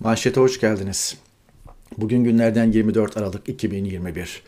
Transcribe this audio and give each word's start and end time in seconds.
Manşete 0.00 0.40
hoş 0.40 0.60
geldiniz. 0.60 1.16
Bugün 1.98 2.24
günlerden 2.24 2.72
24 2.72 3.16
Aralık 3.16 3.48
2021. 3.48 4.42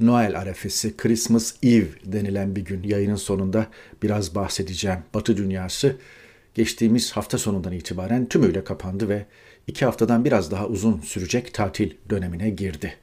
Noel 0.00 0.38
arefesi, 0.38 0.96
Christmas 0.96 1.54
Eve 1.62 1.86
denilen 2.04 2.56
bir 2.56 2.64
gün. 2.64 2.82
Yayının 2.82 3.16
sonunda 3.16 3.66
biraz 4.02 4.34
bahsedeceğim. 4.34 4.98
Batı 5.14 5.36
dünyası 5.36 5.96
geçtiğimiz 6.54 7.12
hafta 7.12 7.38
sonundan 7.38 7.72
itibaren 7.72 8.26
tümüyle 8.26 8.64
kapandı 8.64 9.08
ve 9.08 9.26
iki 9.66 9.84
haftadan 9.84 10.24
biraz 10.24 10.50
daha 10.50 10.66
uzun 10.66 11.00
sürecek 11.00 11.54
tatil 11.54 11.90
dönemine 12.10 12.50
girdi. 12.50 12.94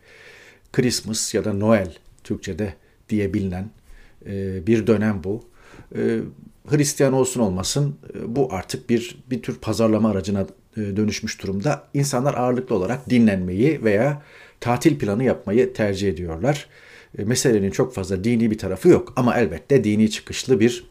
Christmas 0.74 1.34
ya 1.34 1.46
da 1.46 1.54
Noel 1.54 1.94
Türkçe'de 2.24 2.74
diye 3.10 3.34
bilinen 3.34 3.70
e, 4.26 4.68
bir 4.68 4.88
dönem 4.88 5.24
bu. 5.24 5.44
E, 5.96 6.20
Hristiyan 6.68 7.14
olsun 7.14 7.42
olmasın 7.42 7.96
e, 8.14 8.36
bu 8.36 8.54
artık 8.54 8.90
bir 8.90 9.18
bir 9.30 9.42
tür 9.42 9.56
pazarlama 9.56 10.10
aracına 10.12 10.48
dönüşmüş 10.76 11.44
durumda. 11.44 11.84
İnsanlar 11.94 12.34
ağırlıklı 12.34 12.76
olarak 12.76 13.10
dinlenmeyi 13.10 13.84
veya 13.84 14.22
tatil 14.60 15.00
planı 15.00 15.24
yapmayı 15.24 15.74
tercih 15.74 16.10
ediyorlar. 16.10 16.68
Meselenin 17.18 17.72
çok 17.72 17.94
fazla 17.94 18.24
dini 18.24 18.52
bir 18.52 18.58
tarafı 18.58 18.90
yok 18.90 19.14
ama 19.16 19.38
elbette 19.38 19.84
dini 19.84 20.12
çıkışlı 20.12 20.60
bir 20.60 20.86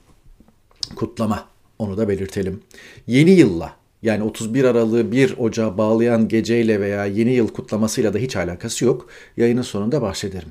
kutlama. 0.96 1.48
Onu 1.78 1.96
da 1.96 2.08
belirtelim. 2.08 2.60
Yeni 3.06 3.30
yılla 3.30 3.76
yani 4.02 4.22
31 4.22 4.64
Aralık'ı 4.64 5.12
1 5.12 5.38
Ocağı 5.38 5.78
bağlayan 5.78 6.28
geceyle 6.28 6.80
veya 6.80 7.06
yeni 7.06 7.32
yıl 7.32 7.48
kutlamasıyla 7.48 8.14
da 8.14 8.18
hiç 8.18 8.36
alakası 8.36 8.84
yok. 8.84 9.08
Yayının 9.36 9.62
sonunda 9.62 10.02
bahsederim. 10.02 10.48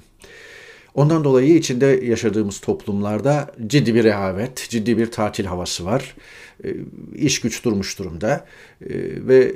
Ondan 0.95 1.23
dolayı 1.23 1.55
içinde 1.55 1.85
yaşadığımız 1.85 2.59
toplumlarda 2.59 3.51
ciddi 3.68 3.95
bir 3.95 4.04
rehavet, 4.04 4.70
ciddi 4.70 4.98
bir 4.98 5.12
tatil 5.12 5.46
havası 5.46 5.85
var. 5.85 6.15
E, 6.63 6.76
iş 7.15 7.41
güç 7.41 7.65
durmuş 7.65 7.99
durumda 7.99 8.46
e, 8.81 8.87
ve 9.27 9.55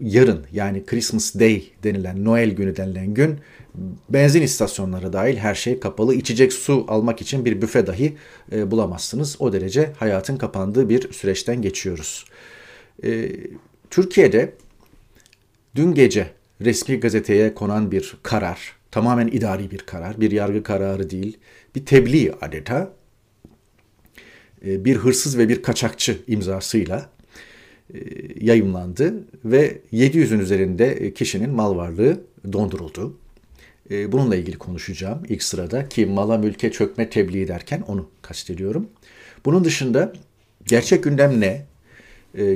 yarın 0.00 0.46
yani 0.52 0.86
Christmas 0.86 1.34
Day 1.34 1.64
denilen 1.84 2.24
Noel 2.24 2.50
günü 2.50 2.76
denilen 2.76 3.14
gün 3.14 3.38
benzin 4.08 4.42
istasyonları 4.42 5.12
dahil 5.12 5.36
her 5.36 5.54
şey 5.54 5.80
kapalı. 5.80 6.14
İçecek 6.14 6.52
su 6.52 6.84
almak 6.88 7.20
için 7.20 7.44
bir 7.44 7.62
büfe 7.62 7.86
dahi 7.86 8.16
e, 8.52 8.70
bulamazsınız. 8.70 9.36
O 9.38 9.52
derece 9.52 9.92
hayatın 9.98 10.36
kapandığı 10.36 10.88
bir 10.88 11.12
süreçten 11.12 11.62
geçiyoruz. 11.62 12.24
Türkiye'de 13.90 14.54
dün 15.74 15.94
gece 15.94 16.30
resmi 16.60 17.00
gazeteye 17.00 17.54
konan 17.54 17.90
bir 17.90 18.16
karar 18.22 18.77
Tamamen 18.98 19.26
idari 19.26 19.70
bir 19.70 19.78
karar, 19.78 20.20
bir 20.20 20.30
yargı 20.30 20.62
kararı 20.62 21.10
değil, 21.10 21.38
bir 21.74 21.86
tebliğ 21.86 22.32
adeta. 22.40 22.92
E, 24.66 24.84
bir 24.84 24.96
hırsız 24.96 25.38
ve 25.38 25.48
bir 25.48 25.62
kaçakçı 25.62 26.18
imzasıyla 26.26 27.10
e, 27.94 27.98
yayımlandı 28.40 29.14
ve 29.44 29.80
700'ün 29.92 30.38
üzerinde 30.38 31.14
kişinin 31.14 31.50
mal 31.50 31.76
varlığı 31.76 32.20
donduruldu. 32.52 33.16
E, 33.90 34.12
bununla 34.12 34.36
ilgili 34.36 34.58
konuşacağım 34.58 35.22
ilk 35.28 35.42
sırada 35.42 35.88
ki 35.88 36.06
mala 36.06 36.38
mülke 36.38 36.72
çökme 36.72 37.10
tebliği 37.10 37.48
derken 37.48 37.84
onu 37.88 38.10
kastediyorum. 38.22 38.88
Bunun 39.44 39.64
dışında 39.64 40.12
gerçek 40.64 41.04
gündem 41.04 41.40
ne? 41.40 41.66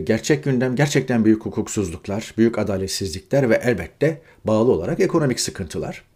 Gerçek 0.04 0.44
gündem 0.44 0.76
gerçekten 0.76 1.24
büyük 1.24 1.44
hukuksuzluklar, 1.44 2.34
büyük 2.38 2.58
adaletsizlikler 2.58 3.50
ve 3.50 3.54
elbette 3.54 4.22
bağlı 4.44 4.72
olarak 4.72 5.00
ekonomik 5.00 5.40
sıkıntılar 5.40 6.11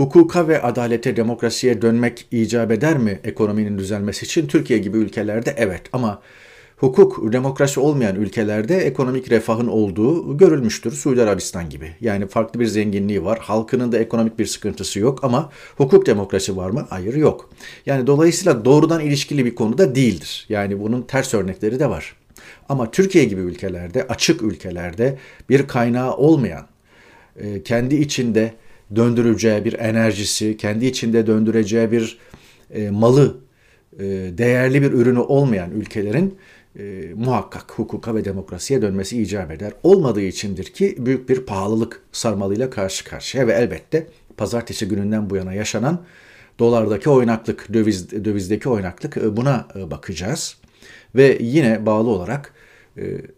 hukuka 0.00 0.48
ve 0.48 0.62
adalete, 0.62 1.16
demokrasiye 1.16 1.82
dönmek 1.82 2.26
icap 2.30 2.70
eder 2.70 2.98
mi 2.98 3.20
ekonominin 3.24 3.78
düzelmesi 3.78 4.24
için? 4.24 4.46
Türkiye 4.46 4.78
gibi 4.78 4.98
ülkelerde 4.98 5.54
evet 5.56 5.82
ama 5.92 6.22
hukuk, 6.76 7.32
demokrasi 7.32 7.80
olmayan 7.80 8.16
ülkelerde 8.16 8.76
ekonomik 8.76 9.30
refahın 9.30 9.66
olduğu 9.66 10.36
görülmüştür. 10.36 10.92
Suudi 10.92 11.22
Arabistan 11.22 11.70
gibi. 11.70 11.90
Yani 12.00 12.26
farklı 12.26 12.60
bir 12.60 12.66
zenginliği 12.66 13.24
var. 13.24 13.38
Halkının 13.42 13.92
da 13.92 13.98
ekonomik 13.98 14.38
bir 14.38 14.46
sıkıntısı 14.46 15.00
yok 15.00 15.24
ama 15.24 15.50
hukuk 15.76 16.06
demokrasi 16.06 16.56
var 16.56 16.70
mı? 16.70 16.86
Hayır 16.90 17.14
yok. 17.14 17.50
Yani 17.86 18.06
dolayısıyla 18.06 18.64
doğrudan 18.64 19.00
ilişkili 19.00 19.44
bir 19.44 19.54
konu 19.54 19.78
da 19.78 19.94
değildir. 19.94 20.46
Yani 20.48 20.80
bunun 20.80 21.02
ters 21.02 21.34
örnekleri 21.34 21.80
de 21.80 21.90
var. 21.90 22.16
Ama 22.68 22.90
Türkiye 22.90 23.24
gibi 23.24 23.40
ülkelerde, 23.40 24.06
açık 24.08 24.42
ülkelerde 24.42 25.18
bir 25.48 25.66
kaynağı 25.66 26.16
olmayan, 26.16 26.66
e, 27.36 27.62
kendi 27.62 27.94
içinde 27.94 28.54
döndüreceği 28.96 29.64
bir 29.64 29.72
enerjisi, 29.78 30.56
kendi 30.56 30.86
içinde 30.86 31.26
döndüreceği 31.26 31.92
bir 31.92 32.18
e, 32.70 32.90
malı, 32.90 33.36
e, 33.98 34.04
değerli 34.38 34.82
bir 34.82 34.92
ürünü 34.92 35.18
olmayan 35.18 35.70
ülkelerin 35.70 36.38
e, 36.78 37.12
muhakkak 37.14 37.72
hukuka 37.72 38.14
ve 38.14 38.24
demokrasiye 38.24 38.82
dönmesi 38.82 39.22
icap 39.22 39.50
eder. 39.50 39.72
Olmadığı 39.82 40.22
içindir 40.22 40.64
ki 40.64 40.96
büyük 40.98 41.28
bir 41.28 41.40
pahalılık 41.40 42.02
sarmalıyla 42.12 42.70
karşı 42.70 43.04
karşıya 43.04 43.46
ve 43.46 43.52
elbette 43.52 44.06
pazartesi 44.36 44.88
gününden 44.88 45.30
bu 45.30 45.36
yana 45.36 45.52
yaşanan 45.52 46.00
dolardaki 46.58 47.10
oynaklık, 47.10 47.72
döviz, 47.74 48.24
dövizdeki 48.24 48.68
oynaklık 48.68 49.16
e, 49.16 49.36
buna 49.36 49.68
e, 49.76 49.90
bakacağız. 49.90 50.56
Ve 51.14 51.38
yine 51.40 51.86
bağlı 51.86 52.08
olarak 52.08 52.54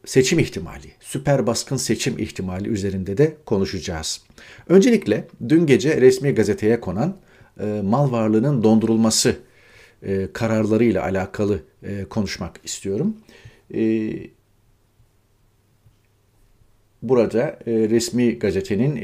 seçim 0.04 0.38
ihtimali, 0.38 0.86
süper 1.00 1.46
baskın 1.46 1.76
seçim 1.76 2.18
ihtimali 2.18 2.68
üzerinde 2.68 3.18
de 3.18 3.36
konuşacağız. 3.46 4.22
Öncelikle 4.68 5.28
dün 5.48 5.66
gece 5.66 6.00
resmi 6.00 6.34
gazeteye 6.34 6.80
konan 6.80 7.16
e, 7.60 7.64
mal 7.84 8.12
varlığının 8.12 8.62
dondurulması 8.62 9.36
e, 10.02 10.28
kararlarıyla 10.32 11.02
alakalı 11.02 11.62
konuşmak 12.10 12.60
istiyorum. 12.64 13.16
Burada 17.02 17.58
resmi 17.66 18.38
gazetenin, 18.38 18.96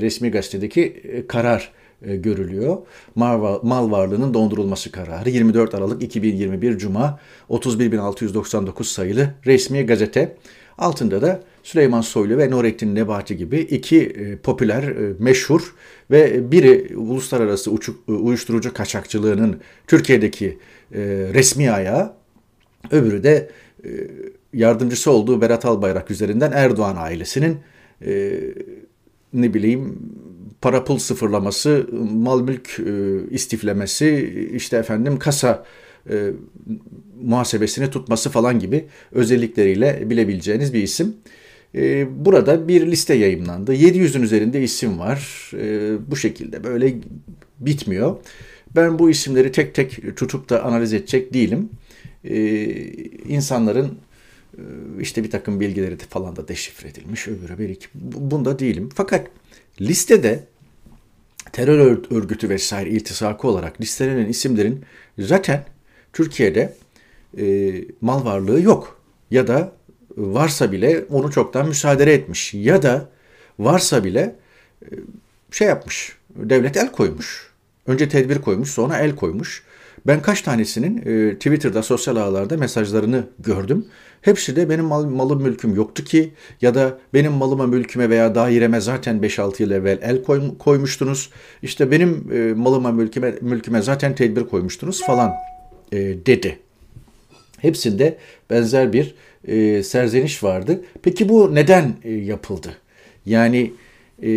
resmi 0.00 0.30
gazetedeki 0.30 1.02
karar 1.28 1.60
e, 1.60 1.83
görülüyor. 2.02 2.78
Mal, 3.14 3.90
varlığının 3.90 4.34
dondurulması 4.34 4.92
kararı 4.92 5.30
24 5.30 5.74
Aralık 5.74 6.02
2021 6.02 6.78
Cuma 6.78 7.20
31699 7.48 8.88
sayılı 8.88 9.34
resmi 9.46 9.86
gazete. 9.86 10.36
Altında 10.78 11.22
da 11.22 11.40
Süleyman 11.62 12.00
Soylu 12.00 12.38
ve 12.38 12.50
Nurettin 12.50 12.94
Nebati 12.94 13.36
gibi 13.36 13.58
iki 13.58 14.00
e, 14.00 14.36
popüler, 14.36 14.82
e, 14.82 15.14
meşhur 15.18 15.74
ve 16.10 16.52
biri 16.52 16.96
uluslararası 16.96 17.70
uçuk, 17.70 18.08
uyuşturucu 18.08 18.74
kaçakçılığının 18.74 19.60
Türkiye'deki 19.86 20.58
e, 20.94 21.00
resmi 21.34 21.70
ayağı, 21.70 22.12
öbürü 22.90 23.22
de 23.22 23.50
e, 23.84 23.88
yardımcısı 24.52 25.10
olduğu 25.10 25.40
Berat 25.40 25.64
Albayrak 25.64 26.10
üzerinden 26.10 26.52
Erdoğan 26.52 26.96
ailesinin 26.96 27.58
e, 28.06 28.40
ne 29.32 29.54
bileyim 29.54 29.98
para 30.64 30.84
pul 30.84 30.98
sıfırlaması, 30.98 31.86
mal 32.12 32.40
mülk 32.40 32.80
e, 32.80 32.92
istiflemesi, 33.30 34.50
işte 34.54 34.76
efendim 34.76 35.18
kasa 35.18 35.64
e, 36.10 36.30
muhasebesini 37.22 37.90
tutması 37.90 38.30
falan 38.30 38.58
gibi 38.58 38.84
özellikleriyle 39.12 40.10
bilebileceğiniz 40.10 40.74
bir 40.74 40.82
isim. 40.82 41.16
E, 41.74 42.06
burada 42.24 42.68
bir 42.68 42.86
liste 42.86 43.14
yayımlandı. 43.14 43.74
700'ün 43.74 44.22
üzerinde 44.22 44.62
isim 44.62 44.98
var. 44.98 45.50
Bu 46.10 46.16
şekilde 46.16 46.64
böyle 46.64 46.94
bitmiyor. 47.60 48.16
Ben 48.76 48.98
bu 48.98 49.10
isimleri 49.10 49.52
tek 49.52 49.74
tek 49.74 50.16
tutup 50.16 50.50
da 50.50 50.64
analiz 50.64 50.92
edecek 50.92 51.34
değilim. 51.34 51.68
E, 52.24 52.36
insanların 53.28 53.98
e, 54.58 54.62
işte 55.00 55.24
bir 55.24 55.30
takım 55.30 55.60
bilgileri 55.60 56.00
de 56.00 56.04
falan 56.04 56.36
da 56.36 56.48
deşifre 56.48 56.88
edilmiş. 56.88 57.28
Öbürü 57.28 57.58
bir 57.58 57.68
iki. 57.68 57.86
Bunda 57.94 58.58
değilim. 58.58 58.88
Fakat 58.94 59.26
listede 59.80 60.53
terör 61.54 61.98
örgütü 62.10 62.48
vesaire 62.48 62.90
iltisakı 62.90 63.48
olarak 63.48 63.80
listelenen 63.80 64.26
isimlerin 64.26 64.84
zaten 65.18 65.64
Türkiye'de 66.12 66.76
e, 67.38 67.74
mal 68.00 68.24
varlığı 68.24 68.60
yok. 68.60 69.00
Ya 69.30 69.46
da 69.46 69.72
varsa 70.16 70.72
bile 70.72 71.04
onu 71.10 71.30
çoktan 71.30 71.68
müsaade 71.68 72.14
etmiş. 72.14 72.54
Ya 72.54 72.82
da 72.82 73.08
varsa 73.58 74.04
bile 74.04 74.36
e, 74.82 74.88
şey 75.50 75.68
yapmış, 75.68 76.16
devlet 76.30 76.76
el 76.76 76.92
koymuş. 76.92 77.52
Önce 77.86 78.08
tedbir 78.08 78.38
koymuş 78.38 78.70
sonra 78.70 78.98
el 78.98 79.16
koymuş. 79.16 79.62
Ben 80.06 80.22
kaç 80.22 80.42
tanesinin 80.42 80.96
e, 80.96 81.34
Twitter'da, 81.34 81.82
sosyal 81.82 82.16
ağlarda 82.16 82.56
mesajlarını 82.56 83.24
gördüm. 83.38 83.86
Hepsi 84.20 84.56
de 84.56 84.68
benim 84.68 84.84
mal, 84.84 85.04
malım 85.04 85.42
mülküm 85.42 85.74
yoktu 85.74 86.04
ki 86.04 86.30
ya 86.60 86.74
da 86.74 86.98
benim 87.14 87.32
malıma 87.32 87.66
mülküme 87.66 88.10
veya 88.10 88.34
daireme 88.34 88.80
zaten 88.80 89.16
5-6 89.16 89.62
yıl 89.62 89.70
evvel 89.70 89.98
el 90.02 90.22
koy, 90.22 90.58
koymuştunuz. 90.58 91.30
İşte 91.62 91.90
benim 91.90 92.32
e, 92.32 92.54
malıma 92.54 92.92
mülküme, 92.92 93.34
mülküme 93.40 93.82
zaten 93.82 94.14
tedbir 94.14 94.44
koymuştunuz 94.44 95.02
falan 95.02 95.32
e, 95.92 95.98
dedi. 96.26 96.58
Hepsinde 97.58 98.18
benzer 98.50 98.92
bir 98.92 99.14
e, 99.48 99.82
serzeniş 99.82 100.44
vardı. 100.44 100.84
Peki 101.02 101.28
bu 101.28 101.54
neden 101.54 101.94
e, 102.04 102.12
yapıldı? 102.12 102.68
Yani 103.26 103.72
e, 104.22 104.30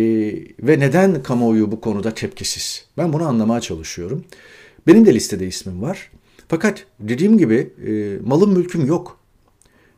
ve 0.60 0.80
neden 0.80 1.22
kamuoyu 1.22 1.72
bu 1.72 1.80
konuda 1.80 2.14
tepkisiz? 2.14 2.84
Ben 2.98 3.12
bunu 3.12 3.28
anlamaya 3.28 3.60
çalışıyorum. 3.60 4.24
Benim 4.86 5.06
de 5.06 5.14
listede 5.14 5.46
ismim 5.46 5.82
var. 5.82 6.10
Fakat 6.48 6.84
dediğim 7.00 7.38
gibi 7.38 7.72
e, 7.86 8.18
malım 8.26 8.52
mülküm 8.52 8.86
yok. 8.86 9.18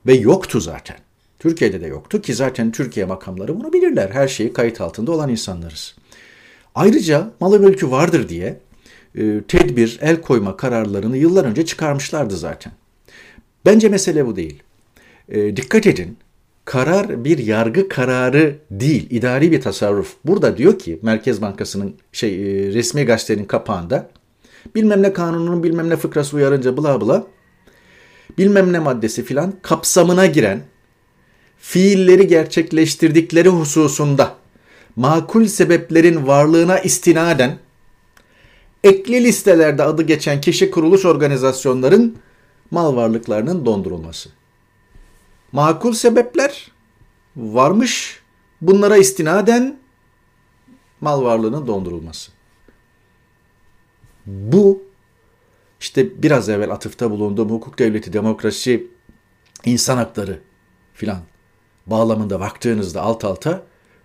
Ve 0.07 0.15
yoktu 0.15 0.61
zaten. 0.61 0.97
Türkiye'de 1.39 1.81
de 1.81 1.87
yoktu 1.87 2.23
ki 2.23 2.35
zaten 2.35 2.73
Türkiye 2.73 3.07
makamları 3.07 3.61
bunu 3.61 3.73
bilirler. 3.73 4.11
Her 4.11 4.29
şeyi 4.29 4.53
kayıt 4.53 4.81
altında 4.81 5.13
olan 5.13 5.29
insanlarız. 5.29 5.97
Ayrıca 6.75 7.31
malı 7.41 7.61
mülkü 7.61 7.91
vardır 7.91 8.29
diye 8.29 8.61
e, 9.15 9.41
tedbir, 9.49 9.99
el 10.03 10.21
koyma 10.21 10.57
kararlarını 10.57 11.17
yıllar 11.17 11.45
önce 11.45 11.67
çıkarmışlardı 11.67 12.37
zaten. 12.37 12.73
Bence 13.67 13.89
mesele 13.89 14.27
bu 14.27 14.37
değil. 14.37 14.63
E, 15.29 15.57
dikkat 15.57 15.87
edin, 15.87 16.17
karar 16.65 17.25
bir 17.25 17.39
yargı 17.39 17.89
kararı 17.89 18.59
değil, 18.71 19.07
idari 19.11 19.53
bir 19.53 19.61
tasarruf. 19.61 20.17
Burada 20.25 20.57
diyor 20.57 20.79
ki 20.79 20.99
Merkez 21.03 21.43
Bankası'nın 21.43 21.95
şey 22.13 22.35
e, 22.35 22.73
resmi 22.73 23.05
gazetenin 23.05 23.45
kapağında 23.45 24.11
bilmem 24.75 25.03
ne 25.03 25.13
kanununun 25.13 25.63
bilmem 25.63 25.91
ne 25.91 25.97
fıkrası 25.97 26.37
uyarınca 26.37 26.77
bla 26.77 27.01
bla 27.01 27.27
bilmem 28.39 28.73
ne 28.73 28.79
maddesi 28.79 29.25
filan 29.25 29.55
kapsamına 29.63 30.27
giren 30.27 30.63
fiilleri 31.59 32.27
gerçekleştirdikleri 32.27 33.49
hususunda 33.49 34.35
makul 34.97 35.47
sebeplerin 35.47 36.27
varlığına 36.27 36.79
istinaden 36.79 37.59
ekli 38.85 39.25
listelerde 39.25 39.83
adı 39.83 40.03
geçen 40.03 40.41
kişi 40.41 40.71
kuruluş 40.71 41.05
organizasyonların 41.05 42.17
mal 42.71 42.97
varlıklarının 42.97 43.67
dondurulması. 43.67 44.29
Makul 45.53 45.93
sebepler 45.93 46.71
varmış. 47.37 48.21
Bunlara 48.61 48.97
istinaden 48.97 49.79
mal 51.01 51.23
varlığının 51.23 51.67
dondurulması. 51.67 52.33
Bu 54.27 54.83
işte 55.81 56.23
biraz 56.23 56.49
evvel 56.49 56.71
atıfta 56.71 57.11
bulunduğum 57.11 57.51
hukuk 57.51 57.79
devleti, 57.79 58.13
demokrasi, 58.13 58.87
insan 59.65 59.97
hakları 59.97 60.41
filan 60.95 61.21
bağlamında 61.87 62.41
baktığınızda 62.41 63.03
alt 63.03 63.25
alta 63.25 63.63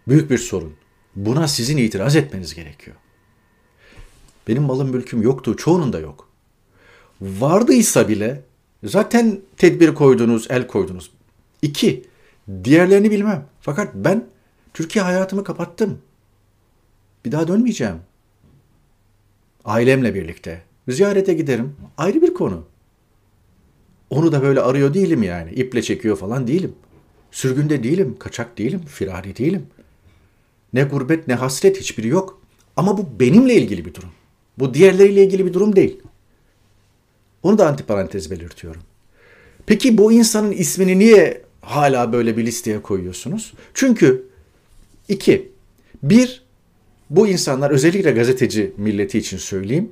büyük 0.08 0.30
bir 0.30 0.38
sorun. 0.38 0.74
Buna 1.16 1.48
sizin 1.48 1.78
itiraz 1.78 2.16
etmeniz 2.16 2.56
gerekiyor. 2.56 2.98
Benim 4.48 4.64
malım 4.64 4.90
mülküm 4.90 5.22
yoktu, 5.22 5.58
çoğunun 5.58 5.94
da 5.94 6.00
yok. 6.00 6.30
Vardıysa 7.22 8.08
bile 8.08 8.44
zaten 8.84 9.42
tedbir 9.58 9.96
koydunuz, 9.96 10.48
el 10.50 10.68
koydunuz. 10.68 11.12
İki, 11.62 12.06
diğerlerini 12.64 13.12
bilmem. 13.12 13.46
Fakat 13.62 13.96
ben 13.96 14.28
Türkiye 14.74 15.06
hayatımı 15.06 15.44
kapattım. 15.44 16.02
Bir 17.26 17.32
daha 17.32 17.48
dönmeyeceğim. 17.48 18.00
Ailemle 19.66 20.16
birlikte. 20.16 20.62
Ziyarete 20.88 21.34
giderim. 21.34 21.76
Ayrı 21.98 22.22
bir 22.22 22.34
konu. 22.34 22.66
Onu 24.10 24.32
da 24.32 24.42
böyle 24.42 24.62
arıyor 24.62 24.94
değilim 24.94 25.24
yani. 25.24 25.52
İple 25.52 25.82
çekiyor 25.82 26.18
falan 26.18 26.48
değilim. 26.48 26.74
Sürgünde 27.32 27.84
değilim, 27.84 28.16
kaçak 28.20 28.58
değilim, 28.58 28.82
firari 28.86 29.38
değilim. 29.38 29.68
Ne 30.74 30.84
gurbet 30.84 31.28
ne 31.28 31.34
hasret 31.34 31.80
hiçbiri 31.80 32.08
yok. 32.08 32.42
Ama 32.76 32.98
bu 32.98 33.20
benimle 33.20 33.56
ilgili 33.56 33.86
bir 33.86 33.94
durum. 33.94 34.10
Bu 34.58 34.74
diğerleriyle 34.74 35.24
ilgili 35.24 35.46
bir 35.46 35.54
durum 35.54 35.76
değil. 35.76 36.02
Onu 37.44 37.58
da 37.58 37.68
antiparantez 37.68 38.32
belirtiyorum. 38.32 38.82
Peki 39.66 39.98
bu 39.98 40.12
insanın 40.12 40.52
ismini 40.52 41.00
niye 41.00 41.42
hala 41.62 42.14
böyle 42.14 42.38
bir 42.38 42.46
listeye 42.46 42.82
koyuyorsunuz? 42.82 43.54
Çünkü 43.74 44.28
iki, 45.10 45.52
bir, 46.04 46.45
bu 47.10 47.28
insanlar 47.28 47.72
özellikle 47.72 48.12
gazeteci 48.12 48.74
milleti 48.78 49.18
için 49.18 49.38
söyleyeyim. 49.38 49.90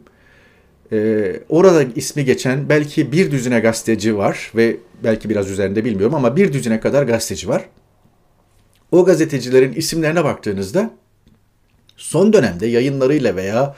Ee, 0.91 1.39
orada 1.49 1.83
ismi 1.95 2.25
geçen 2.25 2.69
belki 2.69 3.11
bir 3.11 3.31
düzine 3.31 3.59
gazeteci 3.59 4.17
var 4.17 4.51
ve 4.55 4.77
belki 5.03 5.29
biraz 5.29 5.51
üzerinde 5.51 5.85
bilmiyorum 5.85 6.15
ama 6.15 6.35
bir 6.35 6.53
düzine 6.53 6.79
kadar 6.79 7.03
gazeteci 7.03 7.49
var. 7.49 7.65
O 8.91 9.05
gazetecilerin 9.05 9.73
isimlerine 9.73 10.23
baktığınızda 10.23 10.91
son 11.97 12.33
dönemde 12.33 12.67
yayınlarıyla 12.67 13.35
veya 13.35 13.75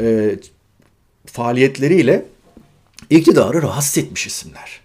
e, 0.00 0.36
faaliyetleriyle 1.26 2.24
iktidarı 3.10 3.62
rahatsız 3.62 3.98
etmiş 3.98 4.26
isimler. 4.26 4.80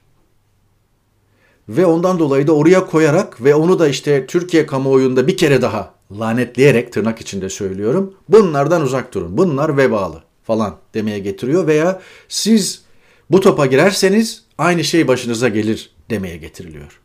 Ve 1.69 1.85
ondan 1.85 2.19
dolayı 2.19 2.47
da 2.47 2.51
oraya 2.51 2.85
koyarak 2.85 3.43
ve 3.43 3.55
onu 3.55 3.79
da 3.79 3.87
işte 3.87 4.27
Türkiye 4.27 4.65
kamuoyunda 4.65 5.27
bir 5.27 5.37
kere 5.37 5.61
daha 5.61 5.93
lanetleyerek 6.19 6.93
tırnak 6.93 7.21
içinde 7.21 7.49
söylüyorum. 7.49 8.13
Bunlardan 8.29 8.81
uzak 8.81 9.13
durun. 9.13 9.37
Bunlar 9.37 9.77
vebalı 9.77 10.23
falan 10.43 10.77
demeye 10.93 11.19
getiriyor 11.19 11.67
veya 11.67 12.01
siz 12.29 12.83
bu 13.29 13.39
topa 13.39 13.65
girerseniz 13.65 14.43
aynı 14.57 14.83
şey 14.83 15.07
başınıza 15.07 15.49
gelir 15.49 15.91
demeye 16.09 16.37
getiriliyor. 16.37 16.99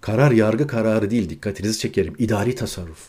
Karar 0.00 0.30
yargı 0.30 0.66
kararı 0.66 1.10
değil 1.10 1.28
dikkatinizi 1.28 1.78
çekerim. 1.78 2.14
İdari 2.18 2.54
tasarruf. 2.54 3.08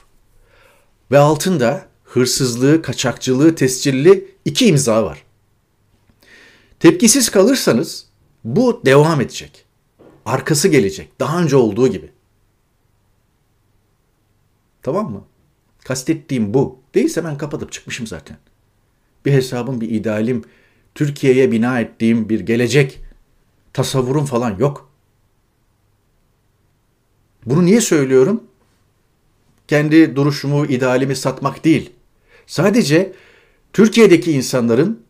Ve 1.12 1.18
altında 1.18 1.86
hırsızlığı, 2.04 2.82
kaçakçılığı 2.82 3.56
tescilli 3.56 4.36
iki 4.46 4.68
imza 4.68 5.04
var. 5.04 5.24
Tepkisiz 6.80 7.30
kalırsanız 7.30 8.06
bu 8.44 8.82
devam 8.86 9.22
edecek. 9.22 9.66
Arkası 10.26 10.68
gelecek. 10.68 11.20
Daha 11.20 11.42
önce 11.42 11.56
olduğu 11.56 11.88
gibi. 11.88 12.15
Tamam 14.86 15.12
mı? 15.12 15.24
Kastettiğim 15.84 16.54
bu. 16.54 16.80
Değilse 16.96 17.24
ben 17.24 17.38
kapatıp 17.38 17.72
çıkmışım 17.72 18.08
zaten. 18.08 18.38
Bir 19.26 19.32
hesabım, 19.32 19.82
bir 19.82 19.90
idealim, 19.90 20.44
Türkiye'ye 20.96 21.52
bina 21.52 21.80
ettiğim 21.80 22.30
bir 22.30 22.40
gelecek 22.40 23.00
tasavvurum 23.74 24.26
falan 24.26 24.58
yok. 24.58 24.90
Bunu 27.46 27.66
niye 27.66 27.82
söylüyorum? 27.82 28.44
Kendi 29.68 30.16
duruşumu, 30.16 30.66
idealimi 30.66 31.16
satmak 31.16 31.66
değil. 31.66 31.92
Sadece 32.48 33.14
Türkiye'deki 33.74 34.32
insanların, 34.32 35.04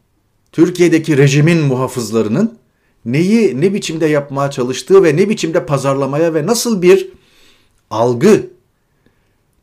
Türkiye'deki 0.51 1.17
rejimin 1.17 1.61
muhafızlarının 1.61 2.57
neyi 3.05 3.61
ne 3.61 3.73
biçimde 3.73 4.05
yapmaya 4.05 4.51
çalıştığı 4.51 5.03
ve 5.03 5.15
ne 5.15 5.29
biçimde 5.29 5.65
pazarlamaya 5.65 6.33
ve 6.33 6.45
nasıl 6.45 6.81
bir 6.81 7.09
algı 7.89 8.54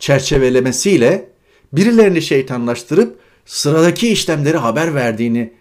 çerçevelemesiyle 0.03 1.29
birilerini 1.73 2.23
şeytanlaştırıp 2.23 3.19
sıradaki 3.47 4.09
işlemleri 4.09 4.57
haber 4.57 4.95
verdiğini 4.95 5.53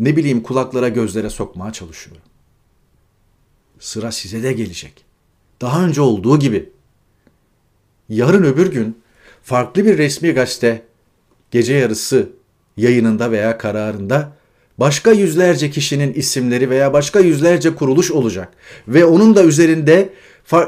ne 0.00 0.16
bileyim 0.16 0.42
kulaklara 0.42 0.88
gözlere 0.88 1.30
sokmaya 1.30 1.72
çalışıyor. 1.72 2.16
Sıra 3.80 4.12
size 4.12 4.42
de 4.42 4.52
gelecek. 4.52 5.04
Daha 5.60 5.84
önce 5.84 6.00
olduğu 6.00 6.38
gibi. 6.38 6.70
Yarın 8.08 8.42
öbür 8.44 8.72
gün 8.72 9.02
farklı 9.42 9.84
bir 9.84 9.98
resmi 9.98 10.30
gazete 10.30 10.82
gece 11.50 11.74
yarısı 11.74 12.30
yayınında 12.76 13.30
veya 13.30 13.58
kararında 13.58 14.35
başka 14.78 15.12
yüzlerce 15.12 15.70
kişinin 15.70 16.12
isimleri 16.12 16.70
veya 16.70 16.92
başka 16.92 17.20
yüzlerce 17.20 17.74
kuruluş 17.74 18.10
olacak 18.10 18.48
ve 18.88 19.04
onun 19.04 19.36
da 19.36 19.44
üzerinde 19.44 20.08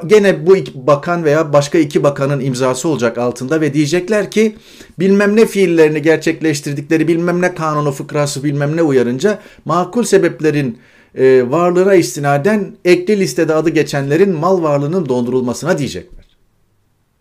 gene 0.07 0.47
bu 0.47 0.57
iki 0.57 0.87
bakan 0.87 1.25
veya 1.25 1.53
başka 1.53 1.79
iki 1.79 2.03
bakanın 2.03 2.41
imzası 2.41 2.89
olacak 2.89 3.19
altında 3.19 3.61
ve 3.61 3.75
diyecekler 3.75 4.31
ki 4.31 4.57
bilmem 4.99 5.37
ne 5.37 5.47
fiillerini 5.47 6.03
gerçekleştirdikleri 6.03 7.09
bilmem 7.09 7.43
ne 7.43 7.55
kanunu 7.55 7.93
fıkrası 7.93 8.45
bilmem 8.45 8.77
ne 8.77 8.83
uyarınca 8.83 9.39
makul 9.65 10.05
sebeplerin 10.05 10.79
e, 11.15 11.51
varlığına 11.51 11.95
istinaden 11.95 12.77
ekli 12.85 13.21
listede 13.21 13.55
adı 13.55 13.71
geçenlerin 13.71 14.33
mal 14.33 14.63
varlığının 14.63 15.09
dondurulmasına 15.09 15.79
diyecekler. 15.79 16.25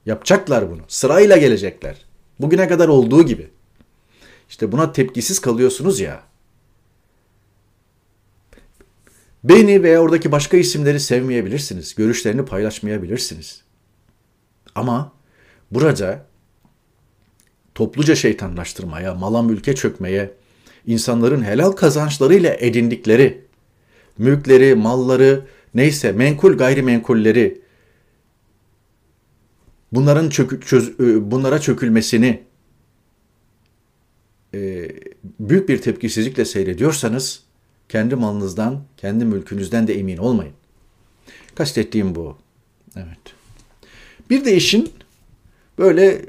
Yapacaklar 0.06 0.72
bunu. 0.72 0.82
Sırayla 0.88 1.38
gelecekler. 1.38 1.96
Bugüne 2.40 2.68
kadar 2.68 2.88
olduğu 2.88 3.26
gibi. 3.26 3.48
İşte 4.50 4.72
buna 4.72 4.92
tepkisiz 4.92 5.40
kalıyorsunuz 5.40 6.00
ya. 6.00 6.27
Beni 9.44 9.84
veya 9.84 10.02
oradaki 10.02 10.32
başka 10.32 10.58
isimleri 10.58 11.00
sevmeyebilirsiniz. 11.00 11.96
Görüşlerini 11.96 12.46
paylaşmayabilirsiniz. 12.46 13.62
Ama 14.76 15.12
burada 15.72 16.26
topluca 17.76 18.16
şeytanlaştırmaya, 18.16 19.16
mala 19.16 19.42
mülke 19.42 19.76
çökmeye, 19.76 20.34
insanların 20.86 21.44
helal 21.44 21.72
kazançlarıyla 21.72 22.54
edindikleri 22.54 23.48
mülkleri, 24.18 24.76
malları, 24.76 25.46
neyse 25.74 26.12
menkul 26.12 26.58
gayrimenkulleri 26.58 27.62
bunların 29.92 30.30
çökü, 30.30 30.62
çöz, 30.62 31.00
e, 31.00 31.32
bunlara 31.32 31.62
çökülmesini 31.62 32.44
e, 34.54 34.90
büyük 35.40 35.70
bir 35.70 35.82
tepkisizlikle 35.82 36.46
seyrediyorsanız 36.46 37.44
kendi 37.90 38.16
malınızdan, 38.16 38.82
kendi 38.98 39.26
mülkünüzden 39.26 39.88
de 39.88 40.00
emin 40.00 40.18
olmayın. 40.18 40.54
Kastettiğim 41.56 42.16
bu. 42.16 42.38
Evet. 42.96 43.34
Bir 44.30 44.46
de 44.46 44.56
işin 44.56 44.94
böyle 45.78 46.26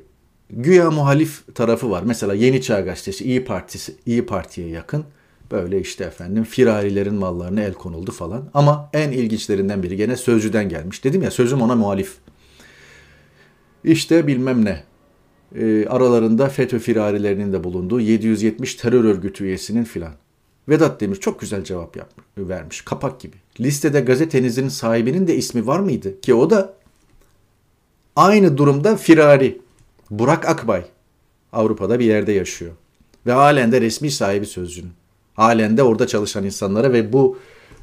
güya 0.51 0.91
muhalif 0.91 1.55
tarafı 1.55 1.91
var. 1.91 2.03
Mesela 2.03 2.35
Yeni 2.35 2.63
Çağ 2.63 2.81
Gazetesi 2.81 3.25
İyi 3.25 3.45
Partisi 3.45 3.97
İyi 4.07 4.27
Parti'ye 4.27 4.69
yakın 4.69 5.05
Böyle 5.51 5.81
işte 5.81 6.05
efendim 6.05 6.45
firarilerin 6.45 7.15
mallarına 7.15 7.61
el 7.61 7.73
konuldu 7.73 8.13
falan. 8.13 8.51
Ama 8.55 8.91
en 8.93 9.13
ilginçlerinden 9.13 9.83
biri 9.83 9.97
gene 9.97 10.17
Sözcü'den 10.17 10.69
gelmiş. 10.69 11.05
Dedim 11.05 11.23
ya 11.23 11.31
sözüm 11.31 11.63
ona 11.63 11.75
muhalif. 11.75 12.17
İşte 13.85 14.27
bilmem 14.27 14.65
ne. 14.65 14.83
E, 15.55 15.87
aralarında 15.87 16.49
FETÖ 16.49 16.79
firarilerinin 16.79 17.53
de 17.53 17.65
bulunduğu 17.65 18.01
770 18.01 18.75
terör 18.75 19.05
örgütü 19.05 19.45
üyesinin 19.45 19.85
filan. 19.85 20.13
Vedat 20.69 21.01
Demir 21.01 21.17
çok 21.17 21.41
güzel 21.41 21.65
cevap 21.65 21.97
yapmış, 21.97 22.27
vermiş. 22.39 22.81
Kapak 22.81 23.21
gibi. 23.21 23.37
Listede 23.61 24.01
gazetenizin 24.01 24.69
sahibinin 24.69 25.27
de 25.27 25.37
ismi 25.37 25.67
var 25.67 25.81
mıydı? 25.81 26.21
Ki 26.21 26.35
o 26.35 26.51
da 26.51 26.75
aynı 28.17 28.59
durumda 28.59 28.97
firari. 28.97 29.61
Burak 30.11 30.49
Akbay. 30.49 30.85
Avrupa'da 31.53 31.99
bir 31.99 32.05
yerde 32.05 32.33
yaşıyor. 32.33 32.73
Ve 33.27 33.33
halen 33.33 33.73
de 33.73 33.81
resmi 33.81 34.11
sahibi 34.11 34.47
sözcünün. 34.47 34.93
Halen 35.35 35.77
de 35.77 35.83
orada 35.83 36.07
çalışan 36.07 36.45
insanlara 36.45 36.93
ve 36.93 37.13
bu 37.13 37.39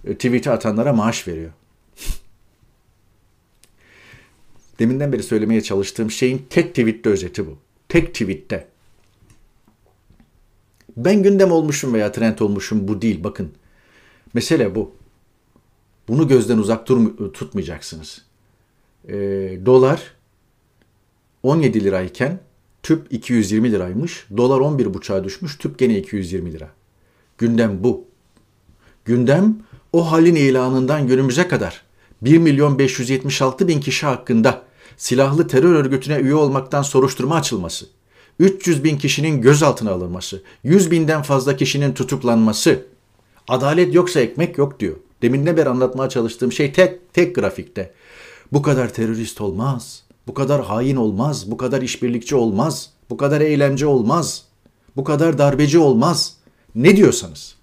e, 0.05 0.13
tweet'i 0.13 0.51
atanlara 0.51 0.93
maaş 0.93 1.27
veriyor. 1.27 1.51
Deminden 4.79 5.13
beri 5.13 5.23
söylemeye 5.23 5.61
çalıştığım 5.61 6.11
şeyin 6.11 6.45
tek 6.49 6.69
tweette 6.69 7.09
özeti 7.09 7.47
bu. 7.47 7.57
Tek 7.89 8.13
tweette. 8.13 8.67
Ben 10.97 11.23
gündem 11.23 11.51
olmuşum 11.51 11.93
veya 11.93 12.11
trend 12.11 12.39
olmuşum 12.39 12.87
bu 12.87 13.01
değil 13.01 13.23
bakın. 13.23 13.51
Mesele 14.33 14.75
bu. 14.75 14.91
Bunu 16.07 16.27
gözden 16.27 16.57
uzak 16.57 16.87
tutmayacaksınız. 17.33 18.21
E, 19.07 19.15
dolar 19.65 20.13
17 21.43 21.83
lirayken 21.83 22.39
tüp 22.83 23.13
220 23.13 23.71
liraymış. 23.71 24.25
Dolar 24.37 24.59
11,5'a 24.59 25.23
düşmüş. 25.23 25.57
Tüp 25.57 25.79
gene 25.79 25.97
220 25.97 26.53
lira. 26.53 26.69
Gündem 27.37 27.83
bu. 27.83 28.05
Gündem 29.05 29.57
o 29.93 30.11
halin 30.11 30.35
ilanından 30.35 31.07
günümüze 31.07 31.47
kadar 31.47 31.81
1 32.21 32.37
milyon 32.37 32.79
576 32.79 33.67
bin 33.67 33.79
kişi 33.79 34.05
hakkında 34.05 34.63
silahlı 34.97 35.47
terör 35.47 35.75
örgütüne 35.75 36.19
üye 36.19 36.35
olmaktan 36.35 36.81
soruşturma 36.81 37.35
açılması, 37.35 37.85
300 38.39 38.83
bin 38.83 38.97
kişinin 38.97 39.41
gözaltına 39.41 39.91
alınması, 39.91 40.43
100 40.63 40.91
binden 40.91 41.21
fazla 41.21 41.55
kişinin 41.55 41.93
tutuklanması, 41.93 42.85
adalet 43.47 43.93
yoksa 43.95 44.19
ekmek 44.19 44.57
yok 44.57 44.79
diyor. 44.79 44.95
Demin 45.21 45.45
ne 45.45 45.57
beri 45.57 45.69
anlatmaya 45.69 46.09
çalıştığım 46.09 46.51
şey 46.51 46.73
tek, 46.73 47.13
tek 47.13 47.35
grafikte. 47.35 47.93
Bu 48.51 48.61
kadar 48.61 48.93
terörist 48.93 49.41
olmaz, 49.41 50.03
bu 50.27 50.33
kadar 50.33 50.63
hain 50.63 50.95
olmaz, 50.95 51.51
bu 51.51 51.57
kadar 51.57 51.81
işbirlikçi 51.81 52.35
olmaz, 52.35 52.89
bu 53.09 53.17
kadar 53.17 53.41
eylemci 53.41 53.85
olmaz, 53.85 54.45
bu 54.95 55.03
kadar 55.03 55.37
darbeci 55.37 55.79
olmaz. 55.79 56.37
Ne 56.75 56.97
diyorsanız. 56.97 57.55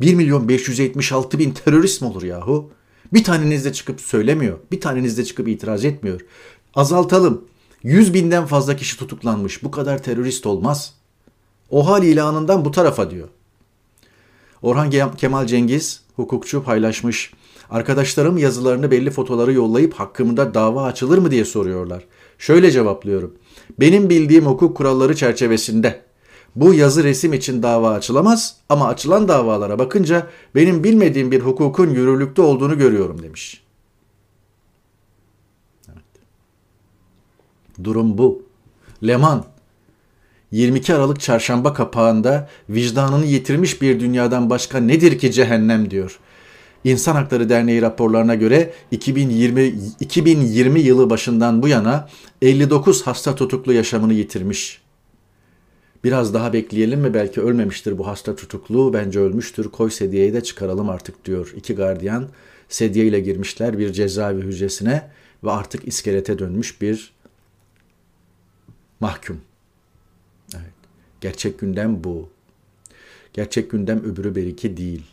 1 0.00 0.14
milyon 0.14 0.48
576 0.48 1.38
bin 1.38 1.50
terörist 1.50 2.02
mi 2.02 2.08
olur 2.08 2.22
yahu? 2.22 2.70
Bir 3.12 3.24
taneniz 3.24 3.64
de 3.64 3.72
çıkıp 3.72 4.00
söylemiyor. 4.00 4.58
Bir 4.72 4.80
taneniz 4.80 5.18
de 5.18 5.24
çıkıp 5.24 5.48
itiraz 5.48 5.84
etmiyor. 5.84 6.20
Azaltalım. 6.74 7.44
100 7.84 8.14
binden 8.14 8.46
fazla 8.46 8.76
kişi 8.76 8.96
tutuklanmış. 8.98 9.62
Bu 9.62 9.70
kadar 9.70 10.02
terörist 10.02 10.46
olmaz. 10.46 10.94
O 11.70 11.88
hal 11.88 12.02
ilanından 12.02 12.64
bu 12.64 12.70
tarafa 12.70 13.10
diyor. 13.10 13.28
Orhan 14.62 15.16
Kemal 15.16 15.46
Cengiz, 15.46 16.00
hukukçu 16.16 16.64
paylaşmış. 16.64 17.32
Arkadaşlarım 17.70 18.38
yazılarını 18.38 18.90
belli 18.90 19.10
fotoları 19.10 19.52
yollayıp 19.52 19.94
hakkımda 19.94 20.54
dava 20.54 20.84
açılır 20.84 21.18
mı 21.18 21.30
diye 21.30 21.44
soruyorlar. 21.44 22.04
Şöyle 22.38 22.70
cevaplıyorum. 22.70 23.34
Benim 23.80 24.10
bildiğim 24.10 24.46
hukuk 24.46 24.76
kuralları 24.76 25.16
çerçevesinde 25.16 26.00
bu 26.56 26.74
yazı 26.74 27.04
resim 27.04 27.32
için 27.32 27.62
dava 27.62 27.90
açılamaz 27.90 28.56
ama 28.68 28.88
açılan 28.88 29.28
davalara 29.28 29.78
bakınca 29.78 30.26
benim 30.54 30.84
bilmediğim 30.84 31.30
bir 31.30 31.40
hukukun 31.40 31.90
yürürlükte 31.90 32.42
olduğunu 32.42 32.78
görüyorum 32.78 33.22
demiş. 33.22 33.63
Durum 37.84 38.18
bu. 38.18 38.42
Leman 39.06 39.44
22 40.50 40.94
Aralık 40.94 41.20
çarşamba 41.20 41.74
kapağında 41.74 42.48
vicdanını 42.68 43.26
yitirmiş 43.26 43.82
bir 43.82 44.00
dünyadan 44.00 44.50
başka 44.50 44.78
nedir 44.78 45.18
ki 45.18 45.32
cehennem 45.32 45.90
diyor. 45.90 46.18
İnsan 46.84 47.14
Hakları 47.14 47.48
Derneği 47.48 47.82
raporlarına 47.82 48.34
göre 48.34 48.72
2020 48.90 49.74
2020 50.00 50.80
yılı 50.80 51.10
başından 51.10 51.62
bu 51.62 51.68
yana 51.68 52.08
59 52.42 53.06
hasta 53.06 53.34
tutuklu 53.34 53.72
yaşamını 53.72 54.14
yitirmiş. 54.14 54.82
Biraz 56.04 56.34
daha 56.34 56.52
bekleyelim 56.52 57.00
mi 57.00 57.14
belki 57.14 57.40
ölmemiştir 57.40 57.98
bu 57.98 58.06
hasta 58.06 58.36
tutuklu 58.36 58.92
bence 58.92 59.20
ölmüştür 59.20 59.68
koy 59.68 59.90
sedyeyi 59.90 60.32
de 60.32 60.42
çıkaralım 60.42 60.90
artık 60.90 61.24
diyor. 61.24 61.52
İki 61.56 61.74
gardiyan 61.74 62.28
sedye 62.68 63.06
ile 63.06 63.20
girmişler 63.20 63.78
bir 63.78 63.92
cezaevi 63.92 64.42
hücresine 64.42 65.10
ve 65.44 65.50
artık 65.50 65.88
iskelete 65.88 66.38
dönmüş 66.38 66.80
bir 66.80 67.13
mahkum. 69.04 69.40
Evet. 70.54 70.74
Gerçek 71.20 71.58
gündem 71.58 72.04
bu. 72.04 72.28
Gerçek 73.32 73.70
gündem 73.70 74.04
öbürü 74.04 74.34
beriki 74.34 74.76
değil. 74.76 75.04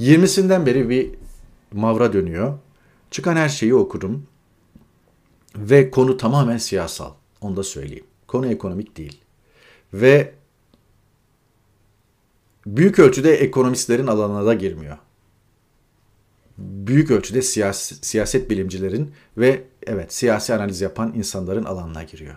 20'sinden 0.00 0.66
beri 0.66 0.88
bir 0.88 1.10
mavra 1.72 2.12
dönüyor. 2.12 2.58
Çıkan 3.10 3.36
her 3.36 3.48
şeyi 3.48 3.74
okurum. 3.74 4.26
Ve 5.56 5.90
konu 5.90 6.16
tamamen 6.16 6.58
siyasal. 6.58 7.12
Onu 7.40 7.56
da 7.56 7.62
söyleyeyim. 7.62 8.06
Konu 8.26 8.46
ekonomik 8.46 8.96
değil. 8.96 9.20
Ve 9.92 10.34
büyük 12.66 12.98
ölçüde 12.98 13.34
ekonomistlerin 13.34 14.06
alanına 14.06 14.46
da 14.46 14.54
girmiyor. 14.54 14.98
Büyük 16.58 17.10
ölçüde 17.10 17.42
siyasi, 17.42 17.94
siyaset 17.94 18.50
bilimcilerin 18.50 19.10
ve 19.36 19.64
evet 19.86 20.12
siyasi 20.12 20.54
analiz 20.54 20.80
yapan 20.80 21.12
insanların 21.16 21.64
alanına 21.64 22.02
giriyor. 22.02 22.34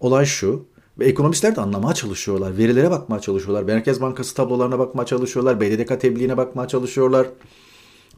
Olay 0.00 0.24
şu, 0.24 0.66
ve 0.98 1.06
ekonomistler 1.06 1.56
de 1.56 1.60
anlamaya 1.60 1.94
çalışıyorlar. 1.94 2.58
Verilere 2.58 2.90
bakmaya 2.90 3.20
çalışıyorlar. 3.20 3.62
Merkez 3.62 4.00
Bankası 4.00 4.34
tablolarına 4.34 4.78
bakmaya 4.78 5.06
çalışıyorlar. 5.06 5.60
BDDK 5.60 6.00
tebliğine 6.00 6.36
bakmaya 6.36 6.68
çalışıyorlar. 6.68 7.26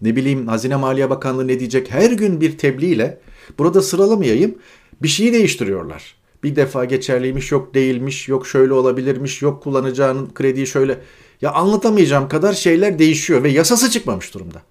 Ne 0.02 0.16
bileyim 0.16 0.48
Hazine 0.48 0.76
Maliye 0.76 1.10
Bakanlığı 1.10 1.48
ne 1.48 1.60
diyecek? 1.60 1.90
Her 1.90 2.10
gün 2.10 2.40
bir 2.40 2.58
tebliğle 2.58 3.20
burada 3.58 3.82
sıralamayayım 3.82 4.54
bir 5.02 5.08
şeyi 5.08 5.32
değiştiriyorlar. 5.32 6.16
Bir 6.42 6.56
defa 6.56 6.84
geçerliymiş, 6.84 7.52
yok 7.52 7.74
değilmiş, 7.74 8.28
yok 8.28 8.46
şöyle 8.46 8.72
olabilirmiş, 8.72 9.42
yok 9.42 9.62
kullanacağının 9.62 10.34
krediyi 10.34 10.66
şöyle. 10.66 10.98
Ya 11.42 11.52
anlatamayacağım 11.52 12.28
kadar 12.28 12.52
şeyler 12.52 12.98
değişiyor 12.98 13.42
ve 13.42 13.48
yasası 13.48 13.90
çıkmamış 13.90 14.34
durumda. 14.34 14.62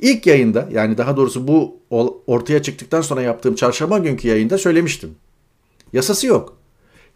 İlk 0.00 0.26
yayında 0.26 0.68
yani 0.72 0.98
daha 0.98 1.16
doğrusu 1.16 1.48
bu 1.48 1.76
ortaya 2.26 2.62
çıktıktan 2.62 3.00
sonra 3.00 3.22
yaptığım 3.22 3.54
çarşamba 3.54 3.98
günkü 3.98 4.28
yayında 4.28 4.58
söylemiştim. 4.58 5.14
Yasası 5.92 6.26
yok. 6.26 6.56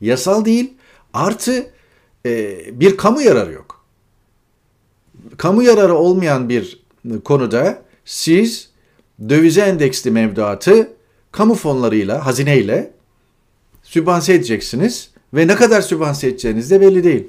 Yasal 0.01 0.45
değil 0.45 0.75
artı 1.15 1.67
e, 2.27 2.61
bir 2.81 2.97
kamu 2.97 3.23
yararı 3.23 3.53
yok. 3.53 3.85
Kamu 5.37 5.63
yararı 5.63 5.95
olmayan 5.95 6.49
bir 6.49 6.83
konuda 7.25 7.83
siz 8.05 8.71
dövize 9.29 9.61
endeksli 9.61 10.11
mevduatı 10.11 10.93
kamu 11.33 11.55
fonlarıyla, 11.55 12.27
hazineyle 12.27 12.93
sübvanse 13.83 14.35
edeceksiniz 14.35 15.11
ve 15.35 15.47
ne 15.47 15.55
kadar 15.57 15.81
sübvanse 15.81 16.29
edeceğiniz 16.29 16.71
de 16.71 16.81
belli 16.81 17.05
değil. 17.05 17.29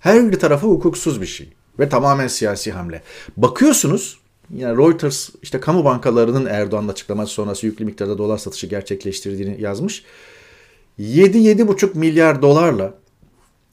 Her 0.00 0.32
bir 0.32 0.38
tarafı 0.38 0.66
hukuksuz 0.66 1.20
bir 1.20 1.26
şey 1.26 1.48
ve 1.78 1.88
tamamen 1.88 2.26
siyasi 2.26 2.72
hamle. 2.72 3.02
Bakıyorsunuz 3.36 4.21
yani 4.56 4.78
Reuters 4.78 5.30
işte 5.42 5.60
kamu 5.60 5.84
bankalarının 5.84 6.46
Erdoğan'ın 6.46 6.88
açıklaması 6.88 7.32
sonrası 7.32 7.66
yüklü 7.66 7.84
miktarda 7.84 8.18
dolar 8.18 8.38
satışı 8.38 8.66
gerçekleştirdiğini 8.66 9.60
yazmış. 9.60 10.04
7-7,5 10.98 11.98
milyar 11.98 12.42
dolarla 12.42 12.94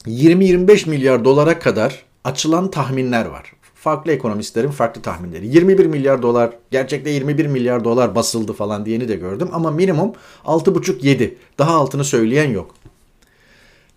20-25 0.06 0.90
milyar 0.90 1.24
dolara 1.24 1.58
kadar 1.58 2.04
açılan 2.24 2.70
tahminler 2.70 3.26
var. 3.26 3.52
Farklı 3.74 4.12
ekonomistlerin 4.12 4.70
farklı 4.70 5.02
tahminleri. 5.02 5.46
21 5.46 5.86
milyar 5.86 6.22
dolar, 6.22 6.50
gerçekte 6.70 7.10
21 7.10 7.46
milyar 7.46 7.84
dolar 7.84 8.14
basıldı 8.14 8.52
falan 8.52 8.86
diyeni 8.86 9.08
de 9.08 9.16
gördüm 9.16 9.48
ama 9.52 9.70
minimum 9.70 10.12
6,5-7. 10.44 11.34
Daha 11.58 11.74
altını 11.74 12.04
söyleyen 12.04 12.50
yok. 12.50 12.74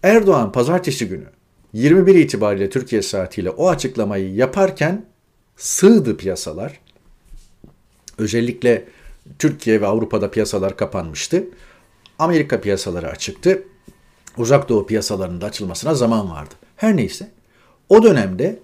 Erdoğan 0.03 0.51
pazartesi 0.51 1.07
günü 1.07 1.25
21 1.73 2.15
itibariyle 2.15 2.69
Türkiye 2.69 3.01
saatiyle 3.01 3.49
o 3.49 3.69
açıklamayı 3.69 4.33
yaparken 4.33 5.05
sığdı 5.57 6.17
piyasalar. 6.17 6.79
Özellikle 8.17 8.85
Türkiye 9.39 9.81
ve 9.81 9.87
Avrupa'da 9.87 10.31
piyasalar 10.31 10.77
kapanmıştı. 10.77 11.43
Amerika 12.19 12.61
piyasaları 12.61 13.09
açıktı. 13.09 13.63
Uzak 14.37 14.69
Doğu 14.69 14.85
piyasalarının 14.87 15.41
açılmasına 15.41 15.93
zaman 15.93 16.31
vardı. 16.31 16.53
Her 16.75 16.97
neyse 16.97 17.31
o 17.89 18.03
dönemde 18.03 18.59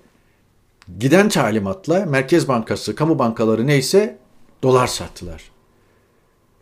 giden 0.99 1.29
talimatla 1.29 2.05
Merkez 2.05 2.47
Bankası, 2.47 2.95
kamu 2.95 3.19
bankaları 3.19 3.67
neyse 3.67 4.17
dolar 4.63 4.87
sattılar. 4.87 5.51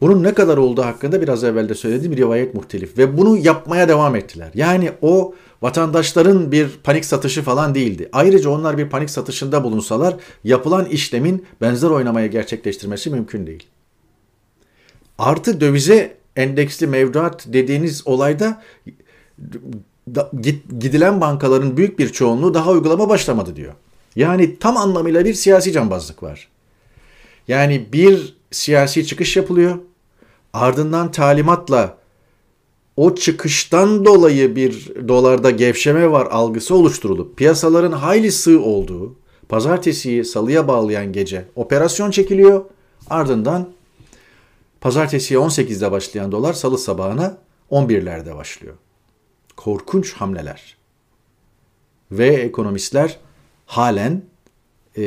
Bunun 0.02 0.24
ne 0.24 0.34
kadar 0.34 0.58
olduğu 0.58 0.82
hakkında 0.82 1.22
biraz 1.22 1.44
evvel 1.44 1.70
de 1.70 1.76
söylediğim 1.76 2.18
rivayet 2.18 2.54
muhtelif. 2.54 2.98
Ve 2.98 3.18
bunu 3.18 3.38
yapmaya 3.38 3.90
devam 3.90 4.16
ettiler. 4.16 4.52
Yani 4.56 4.92
o 5.02 5.36
vatandaşların 5.62 6.52
bir 6.52 6.70
panik 6.84 7.06
satışı 7.06 7.42
falan 7.42 7.76
değildi. 7.76 8.10
Ayrıca 8.12 8.50
onlar 8.50 8.78
bir 8.78 8.90
panik 8.90 9.10
satışında 9.10 9.64
bulunsalar 9.64 10.16
yapılan 10.44 10.86
işlemin 10.86 11.46
benzer 11.62 11.90
oynamayı 11.90 12.32
gerçekleştirmesi 12.32 13.10
mümkün 13.10 13.48
değil. 13.48 13.68
Artı 15.18 15.62
dövize 15.62 16.18
endeksli 16.36 16.88
mevduat 16.88 17.46
dediğiniz 17.48 18.08
olayda 18.08 18.62
gidilen 20.80 21.22
bankaların 21.22 21.78
büyük 21.78 22.00
bir 22.00 22.10
çoğunluğu 22.10 22.54
daha 22.54 22.72
uygulama 22.72 23.10
başlamadı 23.10 23.56
diyor. 23.56 23.74
Yani 24.16 24.60
tam 24.60 24.78
anlamıyla 24.78 25.26
bir 25.26 25.34
siyasi 25.34 25.72
cambazlık 25.72 26.24
var. 26.24 26.48
Yani 27.48 27.86
bir 27.94 28.38
siyasi 28.52 29.06
çıkış 29.06 29.38
yapılıyor. 29.38 29.78
Ardından 30.58 31.12
talimatla 31.12 31.98
o 32.96 33.16
çıkıştan 33.16 34.06
dolayı 34.06 34.56
bir 34.56 34.92
dolarda 35.08 35.52
gevşeme 35.52 36.12
var 36.12 36.28
algısı 36.32 36.76
oluşturulup 36.76 37.38
piyasaların 37.38 37.92
hayli 37.92 38.32
sığ 38.32 38.60
olduğu 38.60 39.16
pazartesiyi 39.50 40.26
salıya 40.26 40.68
bağlayan 40.68 41.14
gece 41.14 41.46
operasyon 41.56 42.12
çekiliyor. 42.12 42.66
Ardından 43.10 43.70
pazartesiye 44.82 45.40
18'de 45.40 45.92
başlayan 45.92 46.32
dolar 46.32 46.54
salı 46.54 46.78
sabahına 46.78 47.38
11'lerde 47.72 48.36
başlıyor. 48.36 48.76
Korkunç 49.58 50.14
hamleler. 50.14 50.78
Ve 52.12 52.28
ekonomistler 52.28 53.20
halen 53.66 54.22
e, 54.98 55.04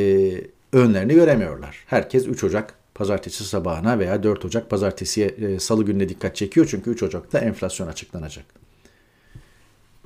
önlerini 0.72 1.14
göremiyorlar. 1.14 1.84
Herkes 1.86 2.26
3 2.26 2.44
Ocak 2.44 2.79
pazartesi 3.00 3.44
sabahına 3.44 3.98
veya 3.98 4.22
4 4.22 4.44
Ocak 4.44 4.70
pazartesiye 4.70 5.26
e, 5.26 5.58
salı 5.58 5.84
gününe 5.84 6.08
dikkat 6.08 6.36
çekiyor. 6.36 6.66
Çünkü 6.70 6.90
3 6.90 7.02
Ocak'ta 7.02 7.38
enflasyon 7.38 7.86
açıklanacak. 7.86 8.44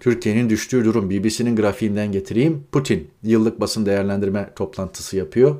Türkiye'nin 0.01 0.51
düştüğü 0.51 0.85
durum 0.85 1.11
BBC'nin 1.11 1.57
grafiğinden 1.57 2.13
getireyim. 2.13 2.65
Putin 2.73 3.11
yıllık 3.23 3.61
basın 3.61 3.87
değerlendirme 3.87 4.51
toplantısı 4.57 5.17
yapıyor. 5.17 5.57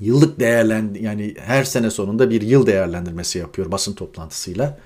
Yıllık 0.00 0.40
değerlen 0.40 0.96
yani 1.00 1.34
her 1.38 1.64
sene 1.64 1.90
sonunda 1.90 2.30
bir 2.30 2.42
yıl 2.42 2.66
değerlendirmesi 2.66 3.38
yapıyor 3.38 3.72
basın 3.72 3.92
toplantısıyla. 3.92 4.78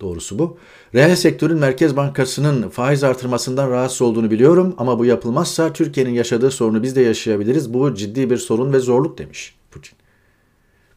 Doğrusu 0.00 0.38
bu. 0.38 0.58
Reel 0.94 1.16
sektörün 1.16 1.58
Merkez 1.58 1.96
Bankası'nın 1.96 2.68
faiz 2.68 3.04
artırmasından 3.04 3.70
rahatsız 3.70 4.02
olduğunu 4.02 4.30
biliyorum 4.30 4.74
ama 4.78 4.98
bu 4.98 5.04
yapılmazsa 5.04 5.72
Türkiye'nin 5.72 6.12
yaşadığı 6.12 6.50
sorunu 6.50 6.82
biz 6.82 6.96
de 6.96 7.00
yaşayabiliriz. 7.00 7.74
Bu 7.74 7.94
ciddi 7.94 8.30
bir 8.30 8.36
sorun 8.36 8.72
ve 8.72 8.78
zorluk 8.78 9.18
demiş 9.18 9.54
Putin. 9.70 10.07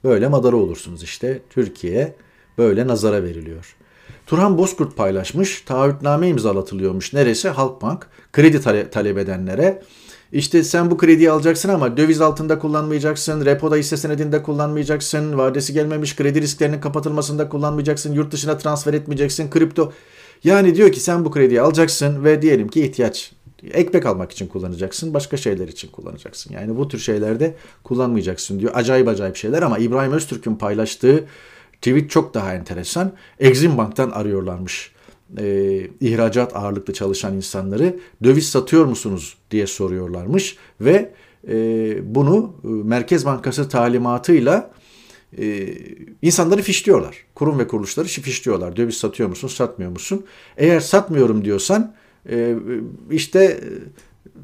Böyle 0.04 0.28
madara 0.28 0.56
olursunuz 0.56 1.04
işte. 1.04 1.42
Türkiye 1.50 2.16
böyle 2.58 2.88
nazara 2.88 3.24
veriliyor. 3.24 3.76
Turhan 4.28 4.58
Bozkurt 4.58 4.98
paylaşmış. 4.98 5.62
Taahhütname 5.62 6.28
imzalatılıyormuş. 6.28 7.14
Neresi? 7.14 7.50
Halkbank. 7.50 8.08
Kredi 8.34 8.90
talep 8.92 9.18
edenlere. 9.18 9.82
İşte 10.32 10.64
sen 10.64 10.92
bu 10.92 10.98
krediyi 10.98 11.32
alacaksın 11.32 11.70
ama 11.70 11.98
döviz 11.98 12.22
altında 12.22 12.60
kullanmayacaksın, 12.60 13.46
repoda 13.46 13.76
hisse 13.76 13.98
senedinde 13.98 14.44
kullanmayacaksın, 14.44 15.38
vadesi 15.38 15.74
gelmemiş 15.74 16.16
kredi 16.16 16.42
risklerinin 16.42 16.80
kapatılmasında 16.82 17.50
kullanmayacaksın, 17.50 18.14
yurt 18.14 18.32
dışına 18.32 18.58
transfer 18.58 18.94
etmeyeceksin, 18.94 19.50
kripto. 19.50 19.94
Yani 20.44 20.76
diyor 20.76 20.92
ki 20.92 21.00
sen 21.00 21.26
bu 21.26 21.32
krediyi 21.32 21.62
alacaksın 21.62 22.24
ve 22.24 22.42
diyelim 22.42 22.68
ki 22.68 22.82
ihtiyaç 22.82 23.32
ekmek 23.72 24.06
almak 24.06 24.32
için 24.32 24.48
kullanacaksın, 24.48 25.14
başka 25.14 25.38
şeyler 25.38 25.68
için 25.68 25.92
kullanacaksın. 25.92 26.54
Yani 26.54 26.78
bu 26.78 26.88
tür 26.88 27.00
şeylerde 27.00 27.56
kullanmayacaksın 27.84 28.60
diyor. 28.60 28.72
Acayip 28.76 29.08
acayip 29.08 29.36
şeyler 29.36 29.62
ama 29.62 29.78
İbrahim 29.78 30.12
Öztürk'ün 30.12 30.56
paylaştığı 30.56 31.26
tweet 31.74 32.10
çok 32.10 32.34
daha 32.34 32.54
enteresan. 32.54 33.12
Exim 33.40 33.78
Bank'tan 33.78 34.10
arıyorlarmış 34.10 34.92
e, 35.40 35.82
ihracat 36.02 36.56
ağırlıklı 36.56 36.94
çalışan 36.94 37.36
insanları 37.36 38.00
döviz 38.24 38.50
satıyor 38.50 38.86
musunuz 38.86 39.38
diye 39.52 39.68
soruyorlarmış 39.68 40.58
ve 40.82 41.14
e, 41.48 41.56
bunu 42.16 42.54
e, 42.64 42.68
Merkez 42.68 43.26
Bankası 43.26 43.70
talimatıyla 43.70 44.72
e, 45.38 45.74
insanları 46.22 46.62
fişliyorlar. 46.62 47.26
Kurum 47.36 47.60
ve 47.60 47.68
kuruluşları 47.68 48.08
fişliyorlar. 48.08 48.78
Döviz 48.78 48.98
satıyor 48.98 49.30
musun, 49.30 49.48
satmıyor 49.48 49.92
musun? 49.92 50.26
Eğer 50.58 50.80
satmıyorum 50.80 51.46
diyorsan 51.46 51.96
e, 52.30 52.56
işte 53.12 53.60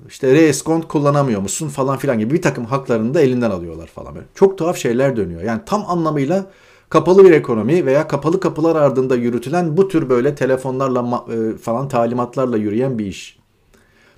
işte 0.08 0.34
reeskont 0.34 0.88
kullanamıyor 0.88 1.42
musun 1.42 1.70
falan 1.70 1.98
filan 1.98 2.20
gibi 2.20 2.34
bir 2.34 2.42
takım 2.42 2.66
haklarını 2.66 3.14
da 3.14 3.22
elinden 3.22 3.52
alıyorlar 3.52 3.88
falan. 3.88 4.16
Böyle. 4.16 4.26
Çok 4.36 4.58
tuhaf 4.58 4.78
şeyler 4.78 5.16
dönüyor. 5.16 5.42
Yani 5.42 5.62
tam 5.66 5.86
anlamıyla 5.88 6.46
kapalı 6.90 7.26
bir 7.26 7.32
ekonomi 7.32 7.86
veya 7.86 8.08
kapalı 8.08 8.40
kapılar 8.40 8.76
ardında 8.76 9.16
yürütülen 9.16 9.78
bu 9.78 9.88
tür 9.88 10.10
böyle 10.10 10.36
telefonlarla 10.36 11.26
e, 11.34 11.58
falan 11.58 11.88
talimatlarla 11.88 12.58
yürüyen 12.58 13.00
bir 13.00 13.06
iş. 13.06 13.38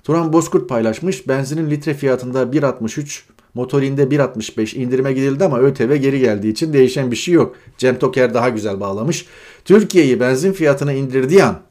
Turan 0.04 0.32
Bozkurt 0.32 0.68
paylaşmış. 0.68 1.28
Benzinin 1.28 1.70
litre 1.70 1.94
fiyatında 1.94 2.42
1.63, 2.42 3.22
motorinde 3.54 4.02
1.65 4.02 4.76
indirime 4.76 5.12
gidildi 5.12 5.44
ama 5.44 5.58
ÖTV 5.58 5.96
geri 5.96 6.20
geldiği 6.20 6.52
için 6.52 6.72
değişen 6.72 7.10
bir 7.10 7.16
şey 7.16 7.34
yok. 7.34 7.56
Cem 7.78 7.98
Toker 7.98 8.34
daha 8.34 8.48
güzel 8.48 8.80
bağlamış. 8.80 9.26
Türkiye'yi 9.64 10.20
benzin 10.20 10.52
fiyatına 10.52 10.92
indirdiği 10.92 11.44
an 11.44 11.69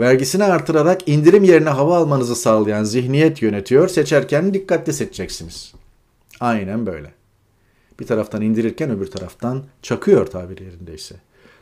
vergisini 0.00 0.44
artırarak 0.44 1.08
indirim 1.08 1.44
yerine 1.44 1.68
hava 1.68 1.96
almanızı 1.96 2.36
sağlayan 2.36 2.84
zihniyet 2.84 3.42
yönetiyor. 3.42 3.88
Seçerken 3.88 4.54
dikkatli 4.54 4.92
seçeceksiniz. 4.92 5.72
Aynen 6.40 6.86
böyle. 6.86 7.10
Bir 8.00 8.06
taraftan 8.06 8.42
indirirken 8.42 8.90
öbür 8.90 9.06
taraftan 9.06 9.64
çakıyor 9.82 10.26
tabiri 10.26 10.64
yerindeyse. 10.64 11.14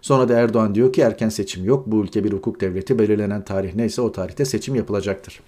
Sonra 0.03 0.29
da 0.29 0.35
Erdoğan 0.35 0.75
diyor 0.75 0.93
ki 0.93 1.01
erken 1.01 1.29
seçim 1.29 1.65
yok. 1.65 1.87
Bu 1.87 2.05
ülke 2.05 2.25
bir 2.25 2.33
hukuk 2.33 2.61
devleti. 2.61 2.99
Belirlenen 2.99 3.45
tarih 3.45 3.75
neyse 3.75 4.03
o 4.03 4.13
tarihte 4.13 4.45
seçim 4.45 4.75
yapılacaktır. 4.75 5.41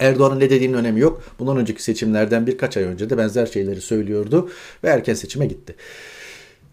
Erdoğan'ın 0.00 0.40
ne 0.40 0.50
dediğinin 0.50 0.74
önemi 0.74 1.00
yok. 1.00 1.22
Bundan 1.38 1.56
önceki 1.56 1.82
seçimlerden 1.82 2.46
birkaç 2.46 2.76
ay 2.76 2.84
önce 2.84 3.10
de 3.10 3.18
benzer 3.18 3.46
şeyleri 3.46 3.80
söylüyordu 3.80 4.50
ve 4.84 4.88
erken 4.88 5.14
seçime 5.14 5.46
gitti. 5.46 5.74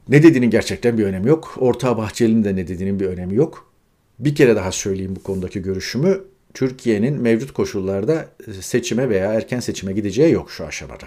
Ne 0.10 0.24
dediğinin 0.24 0.50
gerçekten 0.50 0.98
bir 0.98 1.06
önemi 1.06 1.30
yok. 1.30 1.56
Orta 1.60 1.98
Bahçeli'nin 1.98 2.44
de 2.44 2.56
ne 2.56 2.68
dediğinin 2.68 3.00
bir 3.00 3.06
önemi 3.06 3.36
yok. 3.36 3.73
Bir 4.20 4.36
kere 4.36 4.56
daha 4.56 4.72
söyleyeyim 4.72 5.16
bu 5.16 5.24
konudaki 5.24 5.62
görüşümü. 5.62 6.22
Türkiye'nin 6.54 7.22
mevcut 7.22 7.54
koşullarda 7.54 8.28
seçime 8.62 9.10
veya 9.10 9.34
erken 9.34 9.60
seçime 9.60 9.94
gideceği 9.94 10.32
yok 10.32 10.52
şu 10.52 10.66
aşamada. 10.66 11.06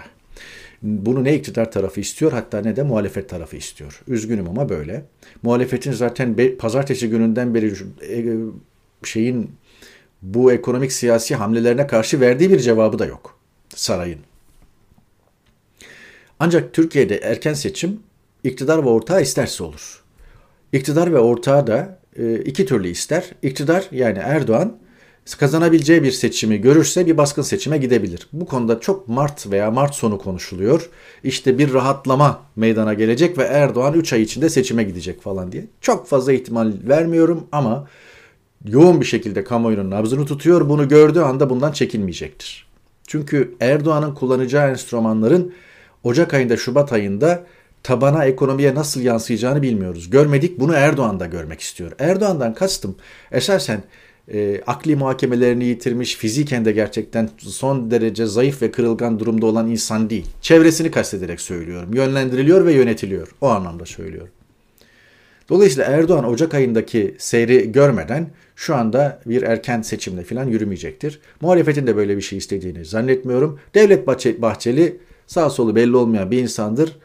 Bunu 0.81 1.23
ne 1.23 1.35
iktidar 1.35 1.71
tarafı 1.71 1.99
istiyor 1.99 2.31
hatta 2.31 2.61
ne 2.61 2.75
de 2.75 2.83
muhalefet 2.83 3.29
tarafı 3.29 3.57
istiyor. 3.57 4.01
Üzgünüm 4.07 4.49
ama 4.49 4.69
böyle. 4.69 5.05
Muhalefetin 5.43 5.91
zaten 5.91 6.37
be, 6.37 6.57
pazartesi 6.57 7.09
gününden 7.09 7.55
beri 7.55 7.73
e, 8.09 8.35
şeyin 9.03 9.51
bu 10.21 10.51
ekonomik 10.51 10.91
siyasi 10.91 11.35
hamlelerine 11.35 11.87
karşı 11.87 12.21
verdiği 12.21 12.49
bir 12.49 12.59
cevabı 12.59 12.99
da 12.99 13.05
yok 13.05 13.39
sarayın. 13.75 14.19
Ancak 16.39 16.73
Türkiye'de 16.73 17.17
erken 17.17 17.53
seçim 17.53 17.99
iktidar 18.43 18.85
ve 18.85 18.89
ortağı 18.89 19.21
isterse 19.21 19.63
olur. 19.63 20.03
İktidar 20.73 21.13
ve 21.13 21.19
ortağı 21.19 21.67
da 21.67 21.77
e, 21.77 22.06
iki 22.45 22.65
türlü 22.65 22.87
ister. 22.87 23.25
İktidar 23.41 23.85
yani 23.91 24.17
Erdoğan 24.17 24.77
kazanabileceği 25.39 26.03
bir 26.03 26.11
seçimi 26.11 26.61
görürse 26.61 27.05
bir 27.05 27.17
baskın 27.17 27.41
seçime 27.41 27.77
gidebilir. 27.77 28.27
Bu 28.33 28.45
konuda 28.45 28.79
çok 28.79 29.07
Mart 29.07 29.51
veya 29.51 29.71
Mart 29.71 29.95
sonu 29.95 30.17
konuşuluyor. 30.17 30.89
İşte 31.23 31.57
bir 31.57 31.73
rahatlama 31.73 32.41
meydana 32.55 32.93
gelecek 32.93 33.37
ve 33.37 33.43
Erdoğan 33.43 33.93
3 33.93 34.13
ay 34.13 34.21
içinde 34.21 34.49
seçime 34.49 34.83
gidecek 34.83 35.21
falan 35.21 35.51
diye. 35.51 35.67
Çok 35.81 36.07
fazla 36.07 36.33
ihtimal 36.33 36.73
vermiyorum 36.87 37.47
ama 37.51 37.87
yoğun 38.65 39.01
bir 39.01 39.05
şekilde 39.05 39.43
kamuoyunun 39.43 39.91
nabzını 39.91 40.25
tutuyor. 40.25 40.69
Bunu 40.69 40.87
gördüğü 40.87 41.19
anda 41.19 41.49
bundan 41.49 41.71
çekinmeyecektir. 41.71 42.67
Çünkü 43.07 43.55
Erdoğan'ın 43.59 44.13
kullanacağı 44.13 44.69
enstrümanların 44.69 45.53
Ocak 46.03 46.33
ayında, 46.33 46.57
Şubat 46.57 46.93
ayında 46.93 47.43
tabana, 47.87 48.25
ekonomiye 48.25 48.75
nasıl 48.75 49.01
yansıyacağını 49.01 49.61
bilmiyoruz. 49.61 50.09
Görmedik, 50.09 50.59
bunu 50.59 50.73
Erdoğan 50.73 51.19
da 51.19 51.25
görmek 51.25 51.61
istiyor. 51.61 51.91
Erdoğan'dan 51.99 52.53
kastım 52.53 52.95
esasen 53.31 53.83
e, 54.33 54.61
akli 54.67 54.95
muhakemelerini 54.95 55.65
yitirmiş, 55.65 56.15
fiziken 56.15 56.65
de 56.65 56.71
gerçekten 56.71 57.29
son 57.37 57.91
derece 57.91 58.25
zayıf 58.25 58.61
ve 58.61 58.71
kırılgan 58.71 59.19
durumda 59.19 59.45
olan 59.45 59.69
insan 59.69 60.09
değil. 60.09 60.25
Çevresini 60.41 60.91
kastederek 60.91 61.41
söylüyorum. 61.41 61.93
Yönlendiriliyor 61.93 62.65
ve 62.65 62.73
yönetiliyor. 62.73 63.27
O 63.41 63.47
anlamda 63.47 63.85
söylüyorum. 63.85 64.33
Dolayısıyla 65.49 65.91
Erdoğan 65.91 66.29
Ocak 66.29 66.53
ayındaki 66.53 67.15
seyri 67.19 67.71
görmeden 67.71 68.29
şu 68.55 68.75
anda 68.75 69.21
bir 69.25 69.41
erken 69.41 69.81
seçimle 69.81 70.23
falan 70.23 70.45
yürümeyecektir. 70.45 71.19
Muhalefetin 71.41 71.87
de 71.87 71.95
böyle 71.95 72.17
bir 72.17 72.21
şey 72.21 72.37
istediğini 72.37 72.85
zannetmiyorum. 72.85 73.59
Devlet 73.75 74.07
Bahçeli 74.41 74.99
sağ 75.27 75.49
solu 75.49 75.75
belli 75.75 75.95
olmayan 75.95 76.31
bir 76.31 76.39
insandır. 76.39 76.97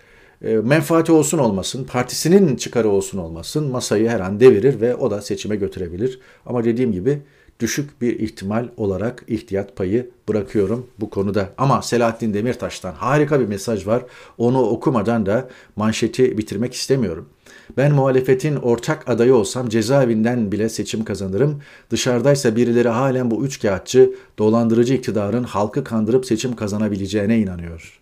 E, 0.44 0.54
menfaati 0.54 1.12
olsun 1.12 1.38
olmasın, 1.38 1.84
partisinin 1.84 2.56
çıkarı 2.56 2.88
olsun 2.88 3.18
olmasın 3.18 3.70
masayı 3.70 4.08
her 4.08 4.20
an 4.20 4.40
devirir 4.40 4.80
ve 4.80 4.94
o 4.94 5.10
da 5.10 5.22
seçime 5.22 5.56
götürebilir. 5.56 6.20
Ama 6.46 6.64
dediğim 6.64 6.92
gibi 6.92 7.22
düşük 7.60 8.00
bir 8.00 8.20
ihtimal 8.20 8.68
olarak 8.76 9.24
ihtiyat 9.28 9.76
payı 9.76 10.10
bırakıyorum 10.28 10.86
bu 11.00 11.10
konuda. 11.10 11.48
Ama 11.58 11.82
Selahattin 11.82 12.34
Demirtaş'tan 12.34 12.92
harika 12.92 13.40
bir 13.40 13.46
mesaj 13.46 13.86
var. 13.86 14.02
Onu 14.38 14.62
okumadan 14.62 15.26
da 15.26 15.48
manşeti 15.76 16.38
bitirmek 16.38 16.74
istemiyorum. 16.74 17.28
Ben 17.76 17.92
muhalefetin 17.92 18.56
ortak 18.56 19.08
adayı 19.08 19.34
olsam 19.34 19.68
cezaevinden 19.68 20.52
bile 20.52 20.68
seçim 20.68 21.04
kazanırım. 21.04 21.62
Dışarıdaysa 21.90 22.56
birileri 22.56 22.88
halen 22.88 23.30
bu 23.30 23.44
üç 23.44 23.60
kağıtçı, 23.60 24.14
dolandırıcı 24.38 24.94
iktidarın 24.94 25.44
halkı 25.44 25.84
kandırıp 25.84 26.26
seçim 26.26 26.56
kazanabileceğine 26.56 27.38
inanıyor. 27.38 28.01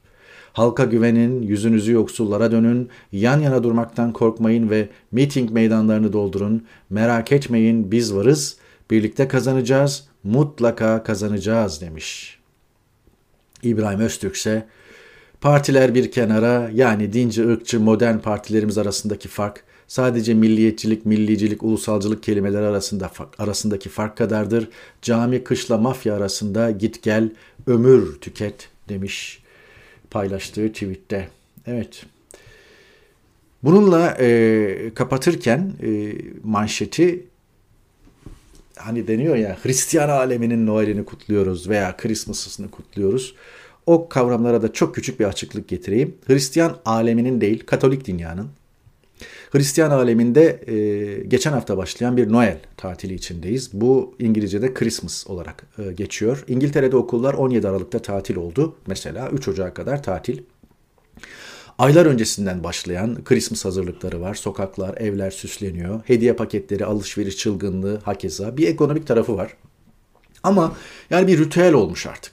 Halka 0.53 0.85
güvenin, 0.85 1.43
yüzünüzü 1.43 1.93
yoksullara 1.93 2.51
dönün, 2.51 2.89
yan 3.13 3.41
yana 3.41 3.63
durmaktan 3.63 4.13
korkmayın 4.13 4.71
ve 4.71 4.89
miting 5.13 5.51
meydanlarını 5.51 6.13
doldurun. 6.13 6.67
Merak 6.91 7.33
etmeyin 7.33 7.91
biz 7.91 8.15
varız, 8.15 8.57
birlikte 8.91 9.29
kazanacağız, 9.29 10.09
mutlaka 10.25 11.03
kazanacağız 11.03 11.81
demiş. 11.81 12.39
İbrahim 13.63 14.01
Öztürk 14.01 14.37
ise 14.37 14.67
partiler 15.41 15.95
bir 15.95 16.11
kenara 16.11 16.71
yani 16.75 17.13
dinci, 17.13 17.49
ırkçı, 17.49 17.81
modern 17.81 18.19
partilerimiz 18.19 18.79
arasındaki 18.79 19.29
fark 19.29 19.65
sadece 19.89 20.35
milliyetçilik, 20.35 21.07
millicilik, 21.07 21.63
ulusalcılık 21.63 22.23
kelimeleri 22.23 22.65
arasında 22.67 23.11
arasındaki 23.39 23.89
fark 23.89 24.17
kadardır. 24.17 24.69
Cami, 25.03 25.45
kışla, 25.45 25.79
mafya 25.79 26.15
arasında 26.15 26.71
git 26.71 27.03
gel, 27.03 27.31
ömür 27.67 28.17
tüket 28.21 28.69
demiş 28.89 29.43
paylaştığı 30.11 30.73
tweette. 30.73 31.29
Evet. 31.66 32.07
Bununla 33.62 34.16
e, 34.20 34.94
kapatırken 34.94 35.73
e, 35.83 36.12
manşeti 36.44 37.27
hani 38.77 39.09
deniyor 39.09 39.37
ya 39.37 39.57
Hristiyan 39.62 40.09
aleminin 40.09 40.66
Noel'ini 40.66 41.05
kutluyoruz 41.05 41.68
veya 41.68 41.96
Christmas'ını 41.96 42.70
kutluyoruz. 42.70 43.35
O 43.87 44.09
kavramlara 44.09 44.62
da 44.62 44.73
çok 44.73 44.94
küçük 44.94 45.20
bir 45.20 45.25
açıklık 45.25 45.68
getireyim. 45.68 46.14
Hristiyan 46.27 46.77
aleminin 46.85 47.40
değil, 47.40 47.66
Katolik 47.66 48.07
dünyanın. 48.07 48.49
Hristiyan 49.51 49.91
aleminde 49.91 50.61
e, 50.67 51.25
geçen 51.29 51.53
hafta 51.53 51.77
başlayan 51.77 52.17
bir 52.17 52.33
Noel 52.33 52.59
tatili 52.77 53.15
içindeyiz. 53.15 53.71
Bu 53.73 54.15
İngilizce'de 54.19 54.75
Christmas 54.75 55.27
olarak 55.27 55.67
e, 55.79 55.93
geçiyor. 55.93 56.45
İngiltere'de 56.49 56.97
okullar 56.97 57.35
17 57.35 57.69
Aralık'ta 57.69 57.99
tatil 57.99 58.37
oldu. 58.37 58.77
Mesela 58.87 59.31
3 59.31 59.49
Ocak'a 59.49 59.75
kadar 59.75 60.03
tatil. 60.03 60.39
Aylar 61.79 62.07
öncesinden 62.07 62.65
başlayan 62.65 63.25
Christmas 63.25 63.65
hazırlıkları 63.65 64.21
var. 64.21 64.35
Sokaklar, 64.35 64.97
evler 64.97 65.31
süsleniyor. 65.31 66.01
Hediye 66.05 66.33
paketleri, 66.33 66.85
alışveriş 66.85 67.37
çılgınlığı 67.37 68.01
hakeza. 68.05 68.57
Bir 68.57 68.69
ekonomik 68.69 69.07
tarafı 69.07 69.37
var. 69.37 69.57
Ama 70.43 70.77
yani 71.11 71.27
bir 71.27 71.39
ritüel 71.39 71.73
olmuş 71.73 72.07
artık. 72.07 72.33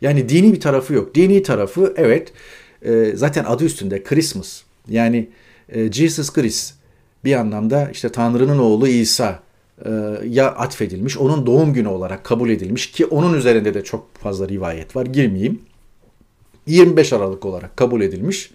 Yani 0.00 0.28
dini 0.28 0.52
bir 0.52 0.60
tarafı 0.60 0.94
yok. 0.94 1.14
Dini 1.14 1.42
tarafı 1.42 1.94
evet 1.96 2.32
e, 2.82 3.12
zaten 3.14 3.44
adı 3.44 3.64
üstünde 3.64 4.02
Christmas. 4.02 4.62
Yani 4.88 5.28
Jesus 5.72 6.32
Christ 6.32 6.74
bir 7.24 7.34
anlamda 7.34 7.90
işte 7.92 8.08
Tanrı'nın 8.08 8.58
oğlu 8.58 8.88
İsa 8.88 9.42
e, 9.84 9.90
ya 10.24 10.46
atfedilmiş. 10.50 11.18
Onun 11.18 11.46
doğum 11.46 11.72
günü 11.72 11.88
olarak 11.88 12.24
kabul 12.24 12.50
edilmiş 12.50 12.90
ki 12.90 13.06
onun 13.06 13.34
üzerinde 13.34 13.74
de 13.74 13.84
çok 13.84 14.14
fazla 14.14 14.48
rivayet 14.48 14.96
var. 14.96 15.06
Girmeyeyim. 15.06 15.60
25 16.66 17.12
Aralık 17.12 17.44
olarak 17.44 17.76
kabul 17.76 18.00
edilmiş. 18.00 18.50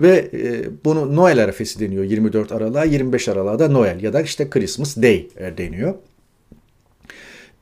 Ve 0.00 0.30
e, 0.32 0.64
bunu 0.84 1.16
Noel 1.16 1.44
arefesi 1.44 1.80
deniyor 1.80 2.04
24 2.04 2.52
Aralık'a, 2.52 2.84
25 2.84 3.28
Aralık'a 3.28 3.58
da 3.58 3.68
Noel 3.68 4.02
ya 4.02 4.12
da 4.12 4.22
işte 4.22 4.50
Christmas 4.50 4.96
Day 4.96 5.28
e, 5.36 5.58
deniyor. 5.58 5.94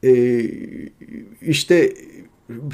E, 0.05 0.42
işte 1.42 1.92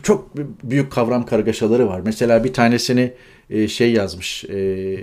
çok 0.02 0.36
büyük 0.62 0.92
kavram 0.92 1.26
kargaşaları 1.26 1.88
var. 1.88 2.00
Mesela 2.04 2.44
bir 2.44 2.52
tanesini 2.52 3.12
e, 3.50 3.68
şey 3.68 3.92
yazmış, 3.92 4.44
e, 4.44 4.98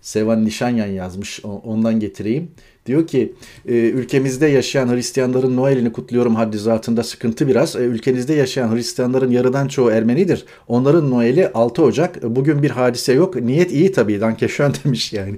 Sevan 0.00 0.44
Nişanyan 0.44 0.86
yazmış, 0.86 1.40
ondan 1.44 2.00
getireyim. 2.00 2.50
Diyor 2.86 3.06
ki 3.06 3.34
e, 3.68 3.72
ülkemizde 3.72 4.46
yaşayan 4.46 4.88
Hristiyanların 4.94 5.56
Noel'ini 5.56 5.92
kutluyorum 5.92 6.34
haddi 6.34 6.58
zatında 6.58 7.02
sıkıntı 7.02 7.48
biraz. 7.48 7.76
E, 7.76 7.78
ülkenizde 7.78 8.34
yaşayan 8.34 8.74
Hristiyanların 8.74 9.30
yarıdan 9.30 9.68
çoğu 9.68 9.90
Ermenidir. 9.90 10.44
Onların 10.68 11.10
Noel'i 11.10 11.48
6 11.48 11.82
Ocak. 11.82 12.22
Bugün 12.22 12.62
bir 12.62 12.70
hadise 12.70 13.12
yok. 13.12 13.36
Niyet 13.36 13.72
iyi 13.72 13.92
tabii. 13.92 14.20
Dankeschön 14.20 14.74
demiş 14.84 15.12
yani. 15.12 15.36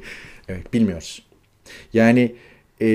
Evet 0.49 0.73
bilmiyoruz. 0.73 1.23
Yani 1.93 2.35
e, 2.81 2.87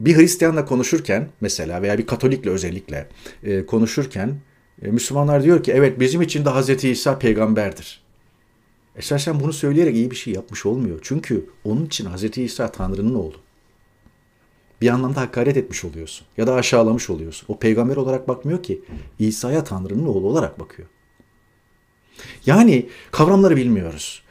bir 0.00 0.16
Hristiyanla 0.16 0.64
konuşurken 0.64 1.28
mesela 1.40 1.82
veya 1.82 1.98
bir 1.98 2.06
Katolikle 2.06 2.50
özellikle 2.50 3.08
e, 3.42 3.66
konuşurken 3.66 4.34
e, 4.82 4.88
Müslümanlar 4.88 5.42
diyor 5.42 5.62
ki 5.62 5.72
evet 5.72 6.00
bizim 6.00 6.22
için 6.22 6.44
de 6.44 6.50
Hz. 6.50 6.84
İsa 6.84 7.18
peygamberdir. 7.18 8.03
Esasen 8.96 9.40
bunu 9.40 9.52
söyleyerek 9.52 9.94
iyi 9.94 10.10
bir 10.10 10.16
şey 10.16 10.34
yapmış 10.34 10.66
olmuyor. 10.66 10.98
Çünkü 11.02 11.46
onun 11.64 11.86
için 11.86 12.06
Hz. 12.10 12.38
İsa 12.38 12.72
Tanrı'nın 12.72 13.14
oğlu. 13.14 13.36
Bir 14.80 14.88
anlamda 14.88 15.20
hakaret 15.20 15.56
etmiş 15.56 15.84
oluyorsun 15.84 16.26
ya 16.36 16.46
da 16.46 16.54
aşağılamış 16.54 17.10
oluyorsun. 17.10 17.46
O 17.48 17.58
peygamber 17.58 17.96
olarak 17.96 18.28
bakmıyor 18.28 18.62
ki 18.62 18.82
İsa'ya 19.18 19.64
Tanrı'nın 19.64 20.06
oğlu 20.06 20.26
olarak 20.26 20.60
bakıyor. 20.60 20.88
Yani 22.46 22.88
kavramları 23.10 23.56
bilmiyoruz. 23.56 24.24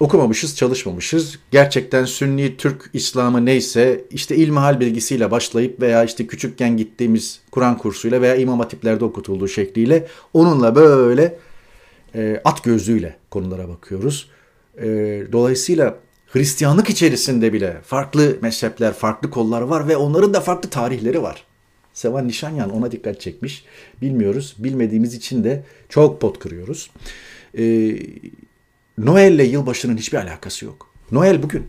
Okumamışız, 0.00 0.56
çalışmamışız. 0.56 1.38
Gerçekten 1.50 2.04
Sünni, 2.04 2.56
Türk, 2.56 2.90
İslam'ı 2.92 3.46
neyse 3.46 4.04
işte 4.10 4.36
ilmihal 4.36 4.80
bilgisiyle 4.80 5.30
başlayıp 5.30 5.80
veya 5.80 6.04
işte 6.04 6.26
küçükken 6.26 6.76
gittiğimiz 6.76 7.40
Kur'an 7.50 7.78
kursuyla 7.78 8.20
veya 8.20 8.36
imam 8.36 8.60
hatiplerde 8.60 9.04
okutulduğu 9.04 9.48
şekliyle 9.48 10.06
onunla 10.34 10.74
böyle 10.74 11.38
e, 12.14 12.40
at 12.44 12.64
gözlüğüyle 12.64 13.16
konulara 13.30 13.68
bakıyoruz. 13.68 14.30
E, 14.78 14.86
dolayısıyla 15.32 15.98
Hristiyanlık 16.32 16.90
içerisinde 16.90 17.52
bile 17.52 17.80
farklı 17.84 18.36
mezhepler, 18.42 18.92
farklı 18.92 19.30
kollar 19.30 19.62
var 19.62 19.88
ve 19.88 19.96
onların 19.96 20.34
da 20.34 20.40
farklı 20.40 20.70
tarihleri 20.70 21.22
var. 21.22 21.44
Sevan 21.92 22.28
Nişanyan 22.28 22.70
ona 22.70 22.92
dikkat 22.92 23.20
çekmiş. 23.20 23.64
Bilmiyoruz. 24.02 24.56
Bilmediğimiz 24.58 25.14
için 25.14 25.44
de 25.44 25.64
çok 25.88 26.20
pot 26.20 26.38
kırıyoruz. 26.38 26.90
Ee, 27.58 27.96
Noel 28.98 29.32
ile 29.32 29.44
yılbaşının 29.44 29.96
hiçbir 29.96 30.18
alakası 30.18 30.64
yok. 30.64 30.90
Noel 31.10 31.42
bugün. 31.42 31.66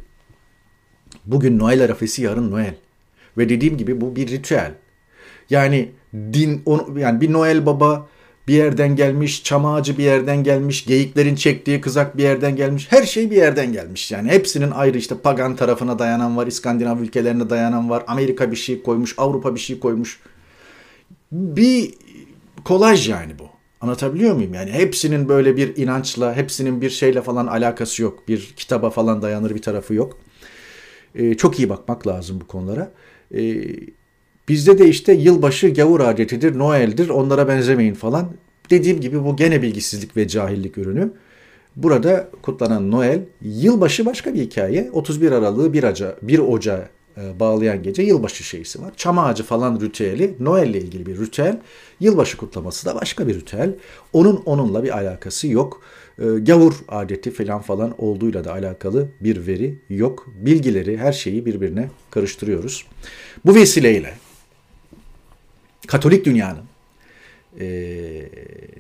Bugün 1.25 1.59
Noel 1.59 1.83
arafesi, 1.83 2.21
yarın 2.21 2.51
Noel. 2.51 2.75
Ve 3.37 3.49
dediğim 3.49 3.77
gibi 3.77 4.01
bu 4.01 4.15
bir 4.15 4.27
ritüel. 4.27 4.73
Yani 5.49 5.91
din, 6.13 6.63
yani 6.97 7.21
bir 7.21 7.33
Noel 7.33 7.65
baba 7.65 8.07
bir 8.47 8.53
yerden 8.53 8.95
gelmiş, 8.95 9.43
çam 9.43 9.65
ağacı 9.65 9.97
bir 9.97 10.03
yerden 10.03 10.43
gelmiş, 10.43 10.85
geyiklerin 10.85 11.35
çektiği 11.35 11.81
kızak 11.81 12.17
bir 12.17 12.23
yerden 12.23 12.55
gelmiş. 12.55 12.87
Her 12.89 13.03
şey 13.03 13.31
bir 13.31 13.35
yerden 13.35 13.73
gelmiş. 13.73 14.11
Yani 14.11 14.29
hepsinin 14.29 14.71
ayrı 14.71 14.97
işte 14.97 15.15
pagan 15.17 15.55
tarafına 15.55 15.99
dayanan 15.99 16.37
var, 16.37 16.47
İskandinav 16.47 16.99
ülkelerine 16.99 17.49
dayanan 17.49 17.89
var. 17.89 18.03
Amerika 18.07 18.51
bir 18.51 18.55
şey 18.55 18.83
koymuş, 18.83 19.15
Avrupa 19.17 19.55
bir 19.55 19.59
şey 19.59 19.79
koymuş. 19.79 20.19
Bir 21.31 21.93
kolaj 22.65 23.09
yani 23.09 23.39
bu. 23.39 23.43
Anlatabiliyor 23.81 24.35
muyum? 24.35 24.53
Yani 24.53 24.71
hepsinin 24.71 25.29
böyle 25.29 25.57
bir 25.57 25.77
inançla, 25.77 26.35
hepsinin 26.35 26.81
bir 26.81 26.89
şeyle 26.89 27.21
falan 27.21 27.47
alakası 27.47 28.01
yok. 28.01 28.27
Bir 28.27 28.53
kitaba 28.55 28.89
falan 28.89 29.21
dayanır 29.21 29.55
bir 29.55 29.61
tarafı 29.61 29.93
yok. 29.93 30.17
Ee, 31.15 31.33
çok 31.37 31.59
iyi 31.59 31.69
bakmak 31.69 32.07
lazım 32.07 32.41
bu 32.41 32.47
konulara. 32.47 32.91
Ee, 33.35 33.63
bizde 34.49 34.77
de 34.77 34.89
işte 34.89 35.13
yılbaşı 35.13 35.69
gavur 35.69 35.99
adetidir, 35.99 36.59
Noel'dir, 36.59 37.09
onlara 37.09 37.47
benzemeyin 37.47 37.93
falan. 37.93 38.31
Dediğim 38.69 39.01
gibi 39.01 39.23
bu 39.23 39.35
gene 39.35 39.61
bilgisizlik 39.61 40.17
ve 40.17 40.27
cahillik 40.27 40.77
ürünü. 40.77 41.11
Burada 41.75 42.29
kutlanan 42.41 42.91
Noel, 42.91 43.21
yılbaşı 43.41 44.05
başka 44.05 44.33
bir 44.33 44.41
hikaye. 44.41 44.89
31 44.93 45.31
Aralık'ı 45.31 45.73
1, 45.73 45.83
Oca, 45.83 46.15
1 46.21 46.39
Ocağı 46.39 46.85
e, 47.17 47.39
bağlayan 47.39 47.83
gece 47.83 48.03
yılbaşı 48.03 48.43
şeysi 48.43 48.81
var. 48.81 48.93
Çam 48.97 49.19
ağacı 49.19 49.43
falan 49.43 49.79
ritüeli, 49.79 50.35
Noel 50.39 50.67
ile 50.67 50.77
ilgili 50.77 51.05
bir 51.05 51.19
ritüel. 51.19 51.59
Yılbaşı 51.99 52.37
kutlaması 52.37 52.85
da 52.85 52.95
başka 52.95 53.27
bir 53.27 53.35
ritüel. 53.35 53.75
Onun 54.13 54.35
onunla 54.45 54.83
bir 54.83 54.97
alakası 54.97 55.47
yok. 55.47 55.81
E, 56.19 56.23
gavur 56.23 56.73
adeti 56.87 57.31
falan 57.31 57.61
falan 57.61 57.93
olduğuyla 57.97 58.43
da 58.43 58.51
alakalı 58.51 59.07
bir 59.21 59.47
veri 59.47 59.79
yok. 59.89 60.27
Bilgileri, 60.35 60.97
her 60.97 61.13
şeyi 61.13 61.45
birbirine 61.45 61.89
karıştırıyoruz. 62.11 62.85
Bu 63.45 63.55
vesileyle 63.55 64.13
Katolik 65.87 66.25
dünyanın 66.25 66.63
e, 67.59 67.65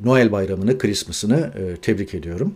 Noel 0.03 0.31
bayramını, 0.31 0.77
Christmas'ını 0.77 1.53
e, 1.57 1.77
tebrik 1.77 2.13
ediyorum. 2.13 2.55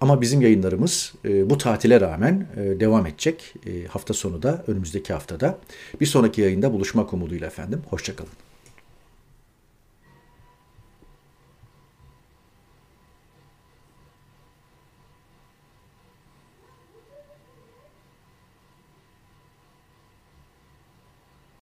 Ama 0.00 0.20
bizim 0.20 0.40
yayınlarımız 0.40 1.12
e, 1.24 1.50
bu 1.50 1.58
tatile 1.58 2.00
rağmen 2.00 2.46
e, 2.56 2.80
devam 2.80 3.06
edecek. 3.06 3.54
E, 3.66 3.86
hafta 3.86 4.14
sonu 4.14 4.42
da 4.42 4.64
önümüzdeki 4.66 5.12
haftada. 5.12 5.58
Bir 6.00 6.06
sonraki 6.06 6.40
yayında 6.40 6.72
buluşmak 6.72 7.12
umuduyla 7.12 7.46
efendim. 7.46 7.82
Hoşçakalın. 7.90 8.32